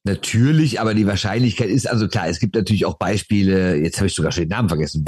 [0.05, 4.15] Natürlich, aber die Wahrscheinlichkeit ist, also klar, es gibt natürlich auch Beispiele, jetzt habe ich
[4.15, 5.05] sogar schon den Namen vergessen,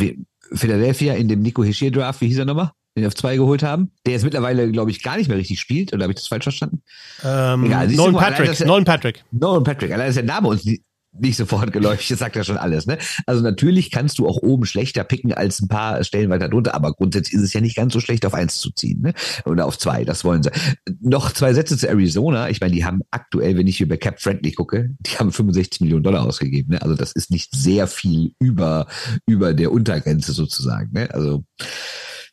[0.53, 2.71] Philadelphia in dem Nico Hischier Draft, wie hieß er nochmal?
[2.97, 5.59] Den wir auf zwei geholt haben, der jetzt mittlerweile, glaube ich, gar nicht mehr richtig
[5.59, 6.83] spielt, oder habe ich das falsch verstanden?
[7.25, 9.25] Ähm, Egal, Nolan Patrick, Nolan Patrick.
[9.33, 10.65] Nolan Patrick, allein ist der Name uns
[11.19, 12.87] nicht sofort geläufig, das sagt ja schon alles.
[12.87, 12.99] Ne?
[13.27, 16.93] Also natürlich kannst du auch oben schlechter picken als ein paar Stellen weiter drunter, aber
[16.93, 19.01] grundsätzlich ist es ja nicht ganz so schlecht, auf eins zu ziehen.
[19.01, 19.15] Ne?
[19.45, 20.51] Oder auf zwei, das wollen sie.
[21.01, 22.49] Noch zwei Sätze zu Arizona.
[22.49, 26.03] Ich meine, die haben aktuell, wenn ich über Cap Friendly gucke, die haben 65 Millionen
[26.03, 26.73] Dollar ausgegeben.
[26.73, 26.83] Ne?
[26.83, 28.87] Also das ist nicht sehr viel über,
[29.27, 30.91] über der Untergrenze sozusagen.
[30.93, 31.09] Ne?
[31.13, 31.45] Also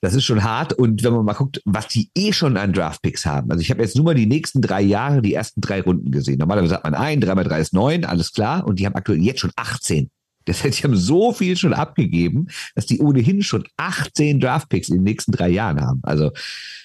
[0.01, 0.73] das ist schon hart.
[0.73, 3.51] Und wenn man mal guckt, was die eh schon an Draftpicks haben.
[3.51, 6.39] Also ich habe jetzt nur mal die nächsten drei Jahre, die ersten drei Runden gesehen.
[6.39, 8.65] Normalerweise sagt man ein, drei mal drei ist neun, alles klar.
[8.67, 10.09] Und die haben aktuell jetzt schon 18.
[10.45, 14.95] Das heißt, die haben so viel schon abgegeben, dass die ohnehin schon 18 Draftpicks in
[14.95, 15.99] den nächsten drei Jahren haben.
[16.03, 16.31] Also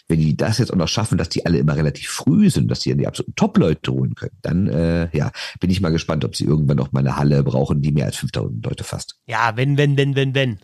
[0.08, 2.80] wenn die das jetzt auch noch schaffen, dass die alle immer relativ früh sind, dass
[2.80, 6.36] die dann die absoluten Top-Leute holen können, dann äh, ja, bin ich mal gespannt, ob
[6.36, 9.16] sie irgendwann noch mal eine Halle brauchen, die mehr als 5000 Leute fasst.
[9.26, 10.58] Ja, wenn, wenn, wenn, wenn, wenn.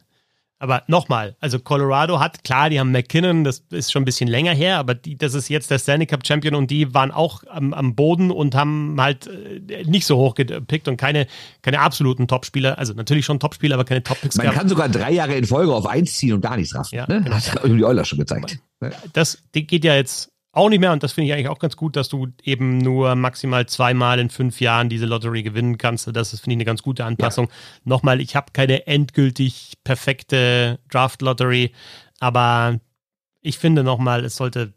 [0.63, 4.53] Aber nochmal, also Colorado hat, klar, die haben McKinnon, das ist schon ein bisschen länger
[4.55, 7.75] her, aber die, das ist jetzt der Stanley Cup Champion und die waren auch am,
[7.75, 11.27] am Boden und haben halt äh, nicht so hoch gepickt und keine,
[11.63, 14.37] keine absoluten Topspieler, also natürlich schon Topspieler, aber keine Top-Picks.
[14.37, 14.59] Man gehabt.
[14.61, 16.95] kann sogar drei Jahre in Folge auf eins ziehen und gar nichts raffen.
[16.95, 17.23] Ja, ne?
[17.23, 17.35] genau.
[17.35, 18.61] Hat die Euler schon gezeigt.
[19.15, 20.93] Das geht ja jetzt auch nicht mehr.
[20.93, 24.31] Und das finde ich eigentlich auch ganz gut, dass du eben nur maximal zweimal in
[24.31, 26.07] fünf Jahren diese Lottery gewinnen kannst.
[26.15, 27.47] Das ist, finde ich, eine ganz gute Anpassung.
[27.47, 27.53] Ja.
[27.85, 31.73] Nochmal, ich habe keine endgültig perfekte Draft-Lottery,
[32.21, 32.79] aber
[33.41, 34.75] ich finde nochmal, es sollte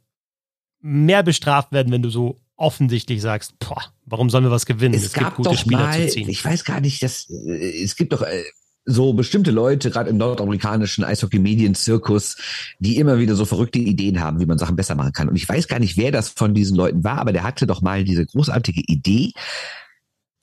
[0.79, 4.95] mehr bestraft werden, wenn du so offensichtlich sagst, boah, warum sollen wir was gewinnen?
[4.95, 6.29] Es, es gab gibt gute Spieler mal, zu ziehen.
[6.29, 8.43] Ich weiß gar nicht, dass äh, es gibt doch äh,
[8.85, 12.37] so bestimmte Leute, gerade im nordamerikanischen Eishockey-Medien-Zirkus,
[12.79, 15.27] die immer wieder so verrückte Ideen haben, wie man Sachen besser machen kann.
[15.27, 17.81] Und ich weiß gar nicht, wer das von diesen Leuten war, aber der hatte doch
[17.81, 19.31] mal diese großartige Idee,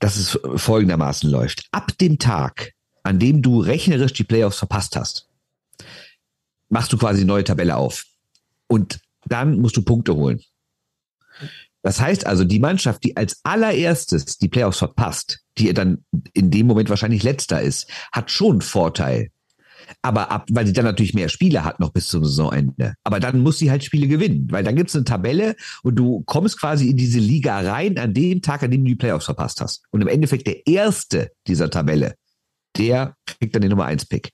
[0.01, 1.69] dass es folgendermaßen läuft.
[1.71, 2.73] Ab dem Tag,
[3.05, 5.29] an dem du rechnerisch die Playoffs verpasst hast,
[6.69, 8.07] machst du quasi eine neue Tabelle auf.
[8.67, 10.41] Und dann musst du Punkte holen.
[11.83, 16.67] Das heißt also, die Mannschaft, die als allererstes die Playoffs verpasst, die dann in dem
[16.67, 19.31] Moment wahrscheinlich letzter ist, hat schon Vorteil.
[20.01, 22.95] Aber ab, weil sie dann natürlich mehr Spiele hat noch bis zum Saisonende.
[23.05, 26.23] Aber dann muss sie halt Spiele gewinnen, weil dann gibt es eine Tabelle und du
[26.25, 29.61] kommst quasi in diese Liga rein an dem Tag, an dem du die Playoffs verpasst
[29.61, 29.85] hast.
[29.91, 32.15] Und im Endeffekt der erste dieser Tabelle,
[32.79, 34.31] der kriegt dann den Nummer 1 Pick.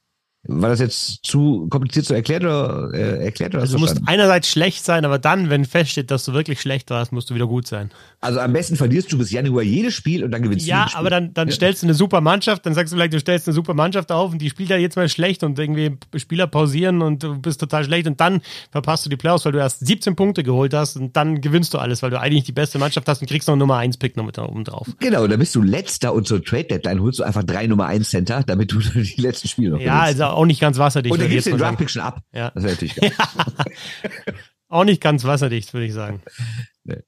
[0.51, 4.49] War das jetzt zu kompliziert zu erklären oder äh, erklärt oder also Du musst einerseits
[4.49, 7.67] schlecht sein, aber dann, wenn feststeht, dass du wirklich schlecht warst, musst du wieder gut
[7.67, 7.91] sein.
[8.21, 10.99] Also am besten verlierst du bis Januar jedes Spiel und dann gewinnst ja, du Spiel.
[11.01, 11.55] aber dann, dann ja.
[11.55, 14.33] stellst du eine super Mannschaft, dann sagst du vielleicht, du stellst eine super Mannschaft auf
[14.33, 17.85] und die spielt ja jetzt mal schlecht und irgendwie Spieler pausieren und du bist total
[17.85, 18.41] schlecht und dann
[18.73, 21.79] verpasst du die Playoffs, weil du erst 17 Punkte geholt hast und dann gewinnst du
[21.79, 24.17] alles, weil du eigentlich die beste Mannschaft hast und kriegst noch einen Nummer 1 Pick
[24.17, 24.89] noch mit oben drauf.
[24.99, 28.09] Genau, dann bist du letzter und zur Trade Deadline holst du einfach drei Nummer 1
[28.11, 30.23] Center, damit du die letzten Spiele noch Ja, gewinnst.
[30.23, 32.21] also auch nicht ganz wasserdicht und dann gibst du den Draftpick schon ab.
[32.33, 32.53] Ja.
[32.55, 33.13] Das wäre natürlich geil.
[33.19, 33.65] Ja.
[34.69, 36.23] Auch nicht ganz wasserdicht, würde ich sagen.
[36.85, 37.03] Nee.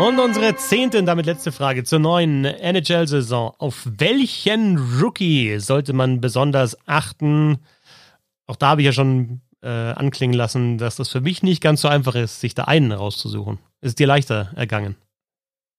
[0.00, 3.52] Und unsere zehnte und damit letzte Frage zur neuen NHL-Saison.
[3.58, 7.58] Auf welchen Rookie sollte man besonders achten?
[8.46, 11.82] Auch da habe ich ja schon äh, anklingen lassen, dass das für mich nicht ganz
[11.82, 13.58] so einfach ist, sich da einen rauszusuchen.
[13.80, 14.96] Ist dir leichter ergangen?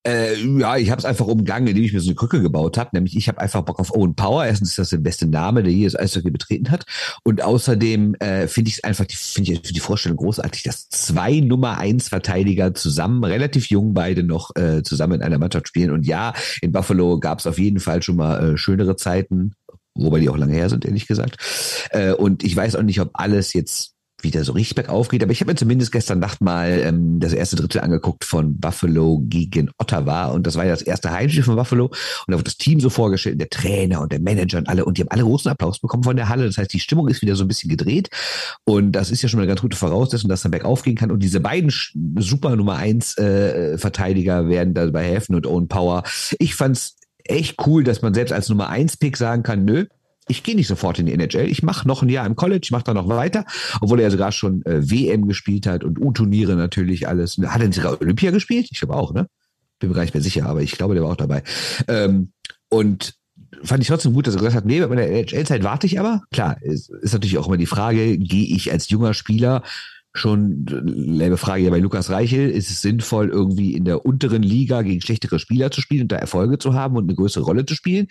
[0.03, 2.89] Äh, ja, ich habe es einfach umgangen, indem ich mir so eine Krücke gebaut habe.
[2.93, 4.45] Nämlich ich habe einfach Bock auf Owen Power.
[4.45, 6.85] Erstens ist das der beste Name, der je das Eishockey betreten hat.
[7.23, 11.77] Und außerdem äh, finde ich es einfach, finde ich die Vorstellung großartig, dass zwei Nummer
[11.77, 15.91] eins Verteidiger zusammen, relativ jung beide noch äh, zusammen in einer Mannschaft spielen.
[15.91, 19.53] Und ja, in Buffalo gab es auf jeden Fall schon mal äh, schönere Zeiten,
[19.93, 21.37] wobei die auch lange her sind, ehrlich gesagt.
[21.91, 23.93] Äh, und ich weiß auch nicht, ob alles jetzt
[24.23, 25.23] wieder so richtig bergauf geht.
[25.23, 29.21] Aber ich habe mir zumindest gestern Nacht mal ähm, das erste Drittel angeguckt von Buffalo
[29.23, 30.25] gegen Ottawa.
[30.27, 31.85] Und das war ja das erste Heimspiel von Buffalo.
[31.85, 31.95] Und
[32.27, 34.85] da wird das Team so vorgestellt, der Trainer und der Manager und alle.
[34.85, 36.45] Und die haben alle großen Applaus bekommen von der Halle.
[36.45, 38.09] Das heißt, die Stimmung ist wieder so ein bisschen gedreht.
[38.65, 41.11] Und das ist ja schon mal eine ganz gute Voraussetzung, dass dann bergauf gehen kann.
[41.11, 41.71] Und diese beiden
[42.17, 46.03] super Nummer eins äh, Verteidiger werden dabei helfen und Owen Power.
[46.39, 49.85] Ich fand's echt cool, dass man selbst als Nummer eins Pick sagen kann, nö,
[50.27, 51.47] ich gehe nicht sofort in die NHL.
[51.47, 53.45] Ich mache noch ein Jahr im College, ich mache da noch weiter,
[53.81, 57.37] obwohl er sogar schon äh, WM gespielt hat und U-Turniere natürlich alles.
[57.37, 58.67] Hat er sogar Olympia gespielt?
[58.71, 59.27] Ich glaube auch, ne?
[59.79, 61.43] Bin mir gar nicht mehr sicher, aber ich glaube, der war auch dabei.
[61.87, 62.31] Ähm,
[62.69, 63.15] und
[63.63, 66.21] fand ich trotzdem gut, dass er gesagt hat, nee, bei der NHL-Zeit warte ich aber.
[66.31, 69.63] Klar, ist, ist natürlich auch immer die Frage, gehe ich als junger Spieler
[70.13, 70.65] schon,
[71.17, 75.01] selbe Frage ja bei Lukas Reichel, ist es sinnvoll, irgendwie in der unteren Liga gegen
[75.01, 78.07] schlechtere Spieler zu spielen und da Erfolge zu haben und eine größere Rolle zu spielen?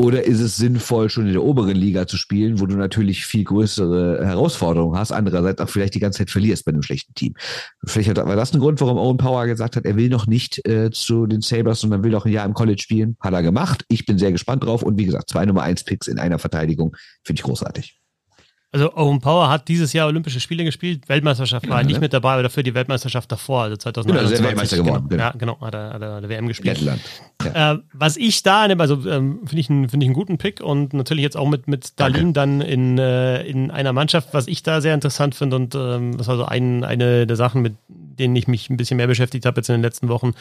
[0.00, 3.42] Oder ist es sinnvoll, schon in der oberen Liga zu spielen, wo du natürlich viel
[3.42, 7.34] größere Herausforderungen hast, andererseits auch vielleicht die ganze Zeit verlierst bei einem schlechten Team?
[7.84, 10.92] Vielleicht war das ein Grund, warum Owen Power gesagt hat, er will noch nicht äh,
[10.92, 13.16] zu den Sabres, sondern will noch ein Jahr im College spielen.
[13.18, 13.84] Hat er gemacht.
[13.88, 14.84] Ich bin sehr gespannt drauf.
[14.84, 17.97] Und wie gesagt, zwei Nummer eins Picks in einer Verteidigung finde ich großartig.
[18.70, 22.00] Also Owen Power hat dieses Jahr Olympische Spiele gespielt, Weltmeisterschaft war ja, nicht ne?
[22.00, 24.36] mit dabei, aber dafür die Weltmeisterschaft davor, also 2021.
[24.36, 25.08] Genau, Weltmeister geworden.
[25.08, 25.22] Genau.
[25.22, 26.78] Ja, genau, hat er, hat er der WM gespielt.
[26.78, 27.00] Lettland.
[27.42, 27.72] Ja.
[27.72, 30.92] Äh, was ich da nehme, also ähm, finde ich, einen, ich einen guten Pick und
[30.92, 34.82] natürlich jetzt auch mit, mit Dalin dann in, äh, in einer Mannschaft, was ich da
[34.82, 38.48] sehr interessant finde und ähm, das war so ein, eine der Sachen, mit denen ich
[38.48, 40.32] mich ein bisschen mehr beschäftigt habe jetzt in den letzten Wochen.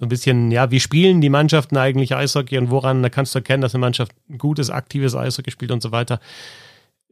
[0.00, 3.38] So ein bisschen, ja, wie spielen die Mannschaften eigentlich Eishockey und woran da kannst du
[3.38, 6.18] erkennen, dass eine Mannschaft gutes, aktives Eishockey spielt und so weiter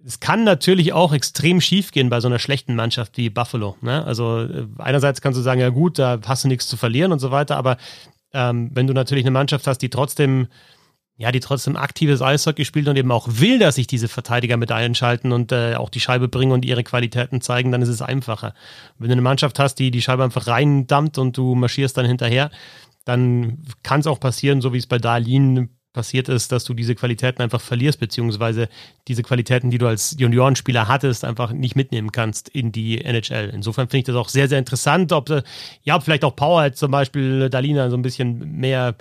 [0.07, 3.76] es kann natürlich auch extrem schief gehen bei so einer schlechten Mannschaft wie Buffalo.
[3.80, 4.05] Ne?
[4.05, 7.20] Also äh, einerseits kannst du sagen, ja gut, da hast du nichts zu verlieren und
[7.20, 7.78] so weiter, aber
[8.32, 10.48] ähm, wenn du natürlich eine Mannschaft hast, die trotzdem,
[11.16, 14.72] ja, die trotzdem aktives Eishockey spielt und eben auch will, dass sich diese Verteidiger mit
[14.72, 18.55] einschalten und äh, auch die Scheibe bringen und ihre Qualitäten zeigen, dann ist es einfacher.
[18.98, 22.50] Wenn du eine Mannschaft hast, die die Scheibe einfach reindammt und du marschierst dann hinterher,
[23.05, 26.95] dann kann es auch passieren, so wie es bei Darlene passiert ist, dass du diese
[26.95, 28.68] Qualitäten einfach verlierst, beziehungsweise
[29.09, 33.51] diese Qualitäten, die du als Juniorenspieler hattest, einfach nicht mitnehmen kannst in die NHL.
[33.55, 35.30] Insofern finde ich das auch sehr, sehr interessant, ob,
[35.82, 38.97] ja, ob vielleicht auch Power zum Beispiel Dalina so ein bisschen mehr,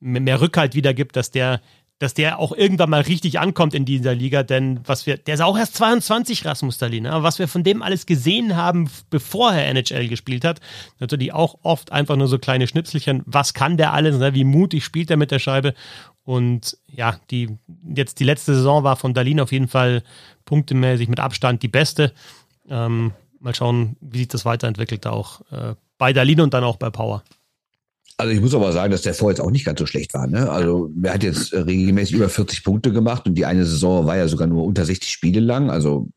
[0.00, 1.60] mehr Rückhalt wiedergibt, dass der
[1.98, 5.40] dass der auch irgendwann mal richtig ankommt in dieser Liga, denn was wir, der ist
[5.40, 9.68] auch erst 22, Rasmus Dahlin, aber was wir von dem alles gesehen haben, bevor er
[9.68, 10.60] NHL gespielt hat,
[10.98, 14.34] natürlich auch oft einfach nur so kleine Schnipselchen, was kann der alles, ne?
[14.34, 15.72] wie mutig spielt er mit der Scheibe
[16.26, 17.56] und ja, die,
[17.94, 20.02] jetzt die letzte Saison war von Dalin auf jeden Fall
[20.44, 22.12] punktemäßig mit Abstand die beste.
[22.68, 26.90] Ähm, mal schauen, wie sich das weiterentwickelt, auch äh, bei Dalin und dann auch bei
[26.90, 27.22] Power.
[28.16, 30.26] Also ich muss aber sagen, dass der vor jetzt auch nicht ganz so schlecht war.
[30.26, 30.50] Ne?
[30.50, 34.26] Also er hat jetzt regelmäßig über 40 Punkte gemacht und die eine Saison war ja
[34.26, 35.70] sogar nur unter 60 Spiele lang.
[35.70, 36.08] Also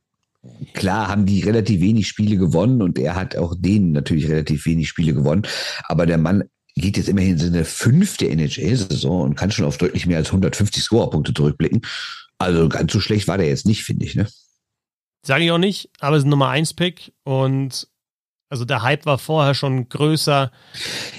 [0.73, 4.89] klar haben die relativ wenig Spiele gewonnen und er hat auch denen natürlich relativ wenig
[4.89, 5.43] Spiele gewonnen.
[5.87, 6.45] Aber der Mann
[6.79, 10.83] geht jetzt immerhin in seine fünfte NHL-Saison und kann schon auf deutlich mehr als 150
[10.83, 11.81] Scorerpunkte zurückblicken.
[12.37, 14.15] Also ganz so schlecht war der jetzt nicht, finde ich.
[14.15, 14.27] Ne?
[15.25, 17.87] Sage ich auch nicht, aber es ist ein Nummer 1 Pick und
[18.49, 20.51] also der Hype war vorher schon größer.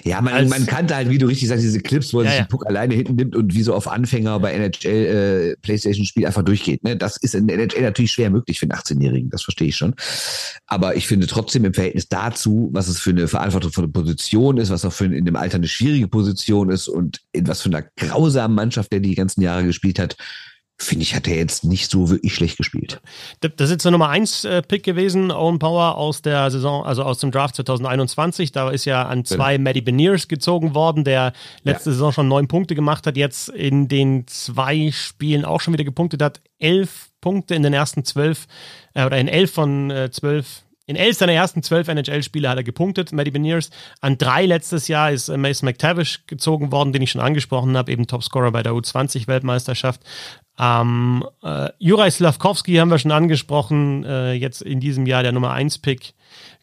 [0.02, 2.40] Ja, man, man kannte halt, wie du richtig sagst, diese Clips, wo er ja, sich
[2.40, 6.42] den Puck alleine hinten nimmt und wie so auf Anfänger bei NHL äh, Playstation-Spiel einfach
[6.42, 6.82] durchgeht.
[6.82, 6.96] Ne?
[6.96, 9.94] Das ist in NHL natürlich schwer möglich für einen 18-Jährigen, das verstehe ich schon.
[10.66, 14.84] Aber ich finde trotzdem im Verhältnis dazu, was es für eine verantwortungsvolle Position ist, was
[14.84, 18.56] auch für in dem Alter eine schwierige Position ist und in was für einer grausamen
[18.56, 20.16] Mannschaft der die ganzen Jahre gespielt hat,
[20.82, 23.00] finde ich, hat er jetzt nicht so wirklich schlecht gespielt.
[23.40, 27.02] Das ist jetzt der Nummer 1 äh, Pick gewesen, Owen Power aus der Saison, also
[27.02, 28.52] aus dem Draft 2021.
[28.52, 29.68] Da ist ja an zwei genau.
[29.68, 31.94] Maddie Beniers gezogen worden, der letzte ja.
[31.94, 36.22] Saison schon neun Punkte gemacht hat, jetzt in den zwei Spielen auch schon wieder gepunktet
[36.22, 36.40] hat.
[36.58, 38.46] Elf Punkte in den ersten zwölf,
[38.94, 42.64] äh, oder in elf von äh, zwölf in elf seiner ersten zwölf NHL-Spiele hat er
[42.64, 43.70] gepunktet, Matty Beniers.
[44.00, 48.08] An drei letztes Jahr ist Mason McTavish gezogen worden, den ich schon angesprochen habe, eben
[48.08, 50.00] Topscorer bei der U20-Weltmeisterschaft.
[50.58, 55.54] Ähm, äh, Juraj Slavkovski haben wir schon angesprochen, äh, jetzt in diesem Jahr der Nummer
[55.54, 56.14] 1-Pick.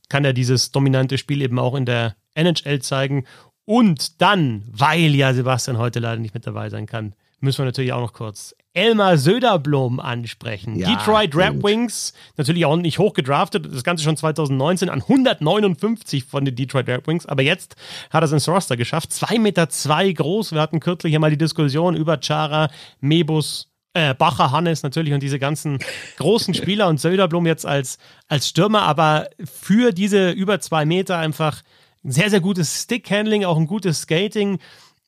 [0.10, 3.24] Kann er dieses dominante Spiel eben auch in der NHL zeigen.
[3.64, 7.94] Und dann, weil ja Sebastian heute leider nicht mit dabei sein kann, müssen wir natürlich
[7.94, 10.76] auch noch kurz Elmar Söderblom ansprechen.
[10.76, 11.64] Ja, Detroit Red.
[11.64, 16.88] Wings, natürlich auch nicht hoch gedraftet, das Ganze schon 2019 an 159 von den Detroit
[16.88, 17.76] Red Wings, aber jetzt
[18.12, 19.10] hat er es ins Roster geschafft.
[19.10, 22.70] 2,2 Meter zwei groß, wir hatten kürzlich hier mal die Diskussion über Chara,
[23.00, 25.80] Mebus, äh, Bacher, Hannes natürlich und diese ganzen
[26.18, 31.64] großen Spieler und Söderblom jetzt als, als Stürmer, aber für diese über zwei Meter einfach
[32.04, 34.60] ein sehr, sehr gutes Stickhandling, auch ein gutes Skating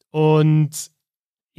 [0.10, 0.72] und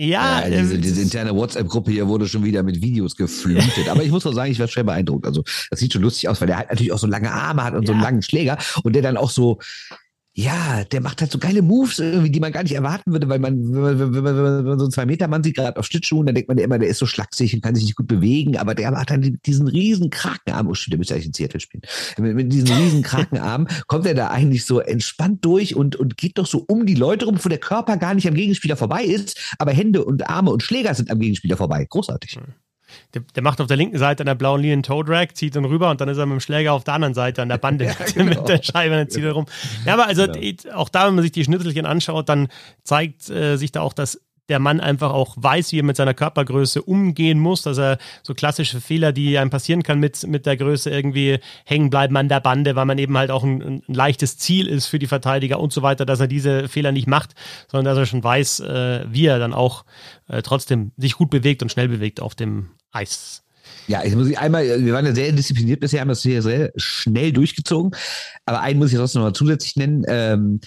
[0.06, 3.88] ja, Ja, diese, äh, diese interne WhatsApp-Gruppe hier wurde schon wieder mit Videos geflutet.
[3.88, 5.26] Aber ich muss auch sagen, ich war schwer beeindruckt.
[5.26, 7.74] Also, das sieht schon lustig aus, weil der halt natürlich auch so lange Arme hat
[7.74, 8.06] und so einen Ja.
[8.08, 9.58] langen Schläger und der dann auch so,
[10.40, 13.38] ja, der macht halt so geile Moves irgendwie, die man gar nicht erwarten würde, weil
[13.38, 16.34] man, wenn man, wenn man, wenn man, so einen Zwei-Meter-Mann sieht, gerade auf Schlittschuhen, dann
[16.34, 18.90] denkt man immer, der ist so schlaksig und kann sich nicht gut bewegen, aber der
[18.90, 21.82] hat dann diesen riesen Krakenarm, oh shit, der müsste eigentlich in Seattle spielen.
[22.18, 26.38] Mit, mit diesen riesen Krakenarm kommt er da eigentlich so entspannt durch und, und geht
[26.38, 29.38] doch so um die Leute rum, wo der Körper gar nicht am Gegenspieler vorbei ist,
[29.58, 31.86] aber Hände und Arme und Schläger sind am Gegenspieler vorbei.
[31.88, 32.38] Großartig.
[33.14, 35.56] Der, der macht auf der linken Seite an der blauen Linie einen Toe Drag, zieht
[35.56, 37.58] ihn rüber und dann ist er mit dem Schläger auf der anderen Seite an der
[37.58, 38.24] Bande Ja, mit, genau.
[38.40, 39.46] mit der Scheibe und dann zieht er rum.
[39.86, 40.74] Ja, aber also Genau.
[40.74, 42.48] auch da, wenn man sich die Schnitzelchen anschaut, dann
[42.84, 46.12] zeigt äh, sich da auch, dass der Mann einfach auch weiß, wie er mit seiner
[46.12, 50.56] Körpergröße umgehen muss, dass er so klassische Fehler, die einem passieren kann mit, mit der
[50.56, 54.38] Größe irgendwie hängen bleiben an der Bande, weil man eben halt auch ein, ein leichtes
[54.38, 57.34] Ziel ist für die Verteidiger und so weiter, dass er diese Fehler nicht macht,
[57.68, 59.84] sondern dass er schon weiß, äh, wie er dann auch
[60.26, 63.42] äh, trotzdem sich gut bewegt und schnell bewegt auf dem Eis.
[63.86, 66.72] Ja, ich muss ich einmal, wir waren ja sehr diszipliniert bisher, haben das hier sehr
[66.76, 67.92] schnell durchgezogen.
[68.46, 70.04] Aber einen muss ich trotzdem noch mal zusätzlich nennen.
[70.06, 70.60] Ähm,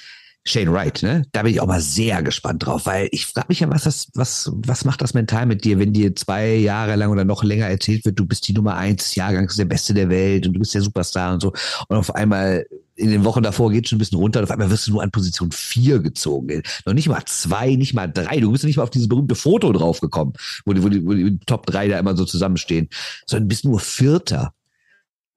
[0.46, 1.24] Shane Wright, ne?
[1.32, 4.10] Da bin ich auch mal sehr gespannt drauf, weil ich frage mich ja, was das,
[4.14, 7.68] was, was macht das mental mit dir, wenn dir zwei Jahre lang oder noch länger
[7.68, 10.60] erzählt wird, du bist die Nummer eins des Jahrgangs, der Beste der Welt und du
[10.60, 11.54] bist der Superstar und so.
[11.88, 12.66] Und auf einmal
[12.96, 15.12] in den Wochen davor geht schon ein bisschen runter auf einmal wirst du nur an
[15.12, 16.62] Position vier gezogen.
[16.86, 18.40] Noch nicht mal zwei, nicht mal drei.
[18.40, 20.34] Du bist nicht mal auf dieses berühmte Foto draufgekommen,
[20.66, 22.90] wo die, wo die, wo die Top drei da immer so zusammenstehen,
[23.26, 24.54] sondern bist nur Vierter.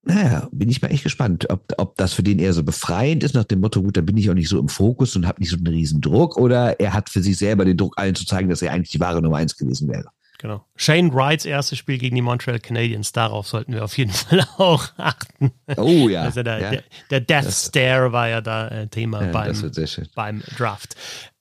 [0.02, 3.34] Naja, bin ich mal echt gespannt, ob, ob das für den eher so befreiend ist,
[3.34, 5.50] nach dem Motto, gut, dann bin ich auch nicht so im Fokus und habe nicht
[5.50, 8.48] so einen riesen Druck, oder er hat für sich selber den Druck, allen zu zeigen,
[8.48, 10.06] dass er eigentlich die wahre Nummer eins gewesen wäre.
[10.38, 10.64] Genau.
[10.76, 14.88] Shane Wrights erstes Spiel gegen die Montreal Canadiens, darauf sollten wir auf jeden Fall auch
[14.96, 15.52] achten.
[15.76, 16.22] Oh ja.
[16.22, 16.70] Also der, ja.
[16.70, 20.96] der, der Death Stare war ja da äh, Thema Ja, das beim, beim Draft.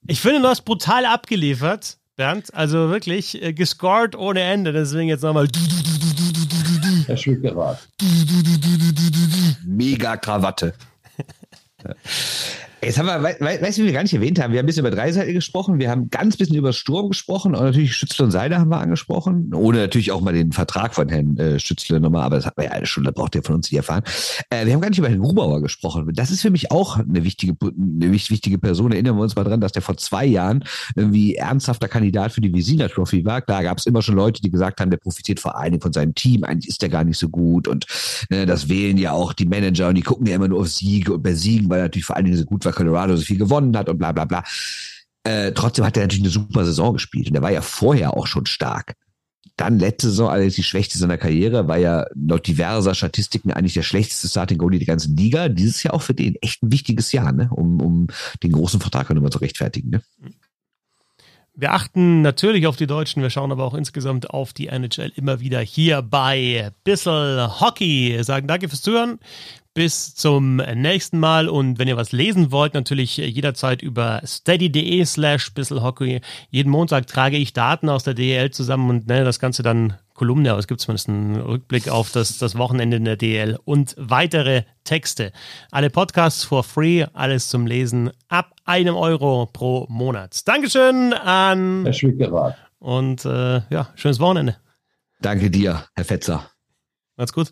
[0.08, 2.54] Ich finde, du hast brutal abgeliefert, Bernd.
[2.54, 4.72] Also wirklich äh, gescored ohne Ende.
[4.72, 5.48] Deswegen jetzt nochmal.
[7.08, 7.18] Herr.
[9.66, 10.74] Mega Krawatte.
[12.86, 14.52] Jetzt haben wir, we, we, weißt du, wie wir gar nicht erwähnt haben?
[14.54, 17.64] Wir haben ein bisschen über Dreiseitel gesprochen, wir haben ganz bisschen über Sturm gesprochen und
[17.64, 21.36] natürlich Schützle und Seiler haben wir angesprochen, ohne natürlich auch mal den Vertrag von Herrn
[21.38, 23.72] äh, Schützle nochmal, aber das hat man ja alles schon, da braucht ihr von uns
[23.72, 24.04] nicht erfahren.
[24.52, 26.08] Äh, wir haben gar nicht über Herrn Grubauer gesprochen.
[26.14, 28.92] Das ist für mich auch eine wichtige, eine wich- wichtige Person.
[28.92, 30.64] Erinnern wir uns mal dran, dass der vor zwei Jahren
[30.96, 33.42] irgendwie ernsthafter Kandidat für die Visina Trophy war.
[33.42, 35.94] Klar gab es immer schon Leute, die gesagt haben, der profitiert vor allen Dingen von
[35.94, 37.88] seinem Team, eigentlich ist der gar nicht so gut und
[38.30, 41.14] ne, das wählen ja auch die Manager und die gucken ja immer nur auf Siege
[41.14, 43.38] und bei Siegen, weil er natürlich vor allen Dingen so gut war, Colorado so viel
[43.38, 44.44] gewonnen hat und bla bla bla.
[45.24, 48.28] Äh, trotzdem hat er natürlich eine super Saison gespielt und er war ja vorher auch
[48.28, 48.94] schon stark.
[49.58, 53.84] Dann letzte Saison allerdings die schwächste seiner Karriere, war ja laut diverser Statistiken eigentlich der
[53.84, 55.48] schlechteste Starting Goalie der ganzen Liga.
[55.48, 57.50] Dieses Jahr auch für den echt ein wichtiges Jahr, ne?
[57.52, 58.08] um, um
[58.44, 59.92] den großen Vertrag nochmal zu rechtfertigen.
[59.92, 60.02] Ne?
[61.58, 65.40] Wir achten natürlich auf die Deutschen, wir schauen aber auch insgesamt auf die NHL immer
[65.40, 68.22] wieder hier bei Bissel Hockey.
[68.24, 69.20] Sagen danke fürs Zuhören.
[69.76, 75.54] Bis zum nächsten Mal und wenn ihr was lesen wollt, natürlich jederzeit über steady.de slash
[75.54, 76.22] bisselhockey.
[76.50, 80.52] Jeden Montag trage ich Daten aus der DEL zusammen und nenne das Ganze dann Kolumne,
[80.52, 84.64] aber es gibt zumindest einen Rückblick auf das, das Wochenende in der DEL und weitere
[84.86, 85.34] Texte.
[85.72, 90.48] Alle Podcasts for free, alles zum Lesen ab einem Euro pro Monat.
[90.48, 92.56] Dankeschön an Herr Schwickerath.
[92.80, 94.56] und äh, ja, schönes Wochenende.
[95.20, 96.50] Danke dir, Herr Fetzer.
[97.18, 97.52] Macht's gut.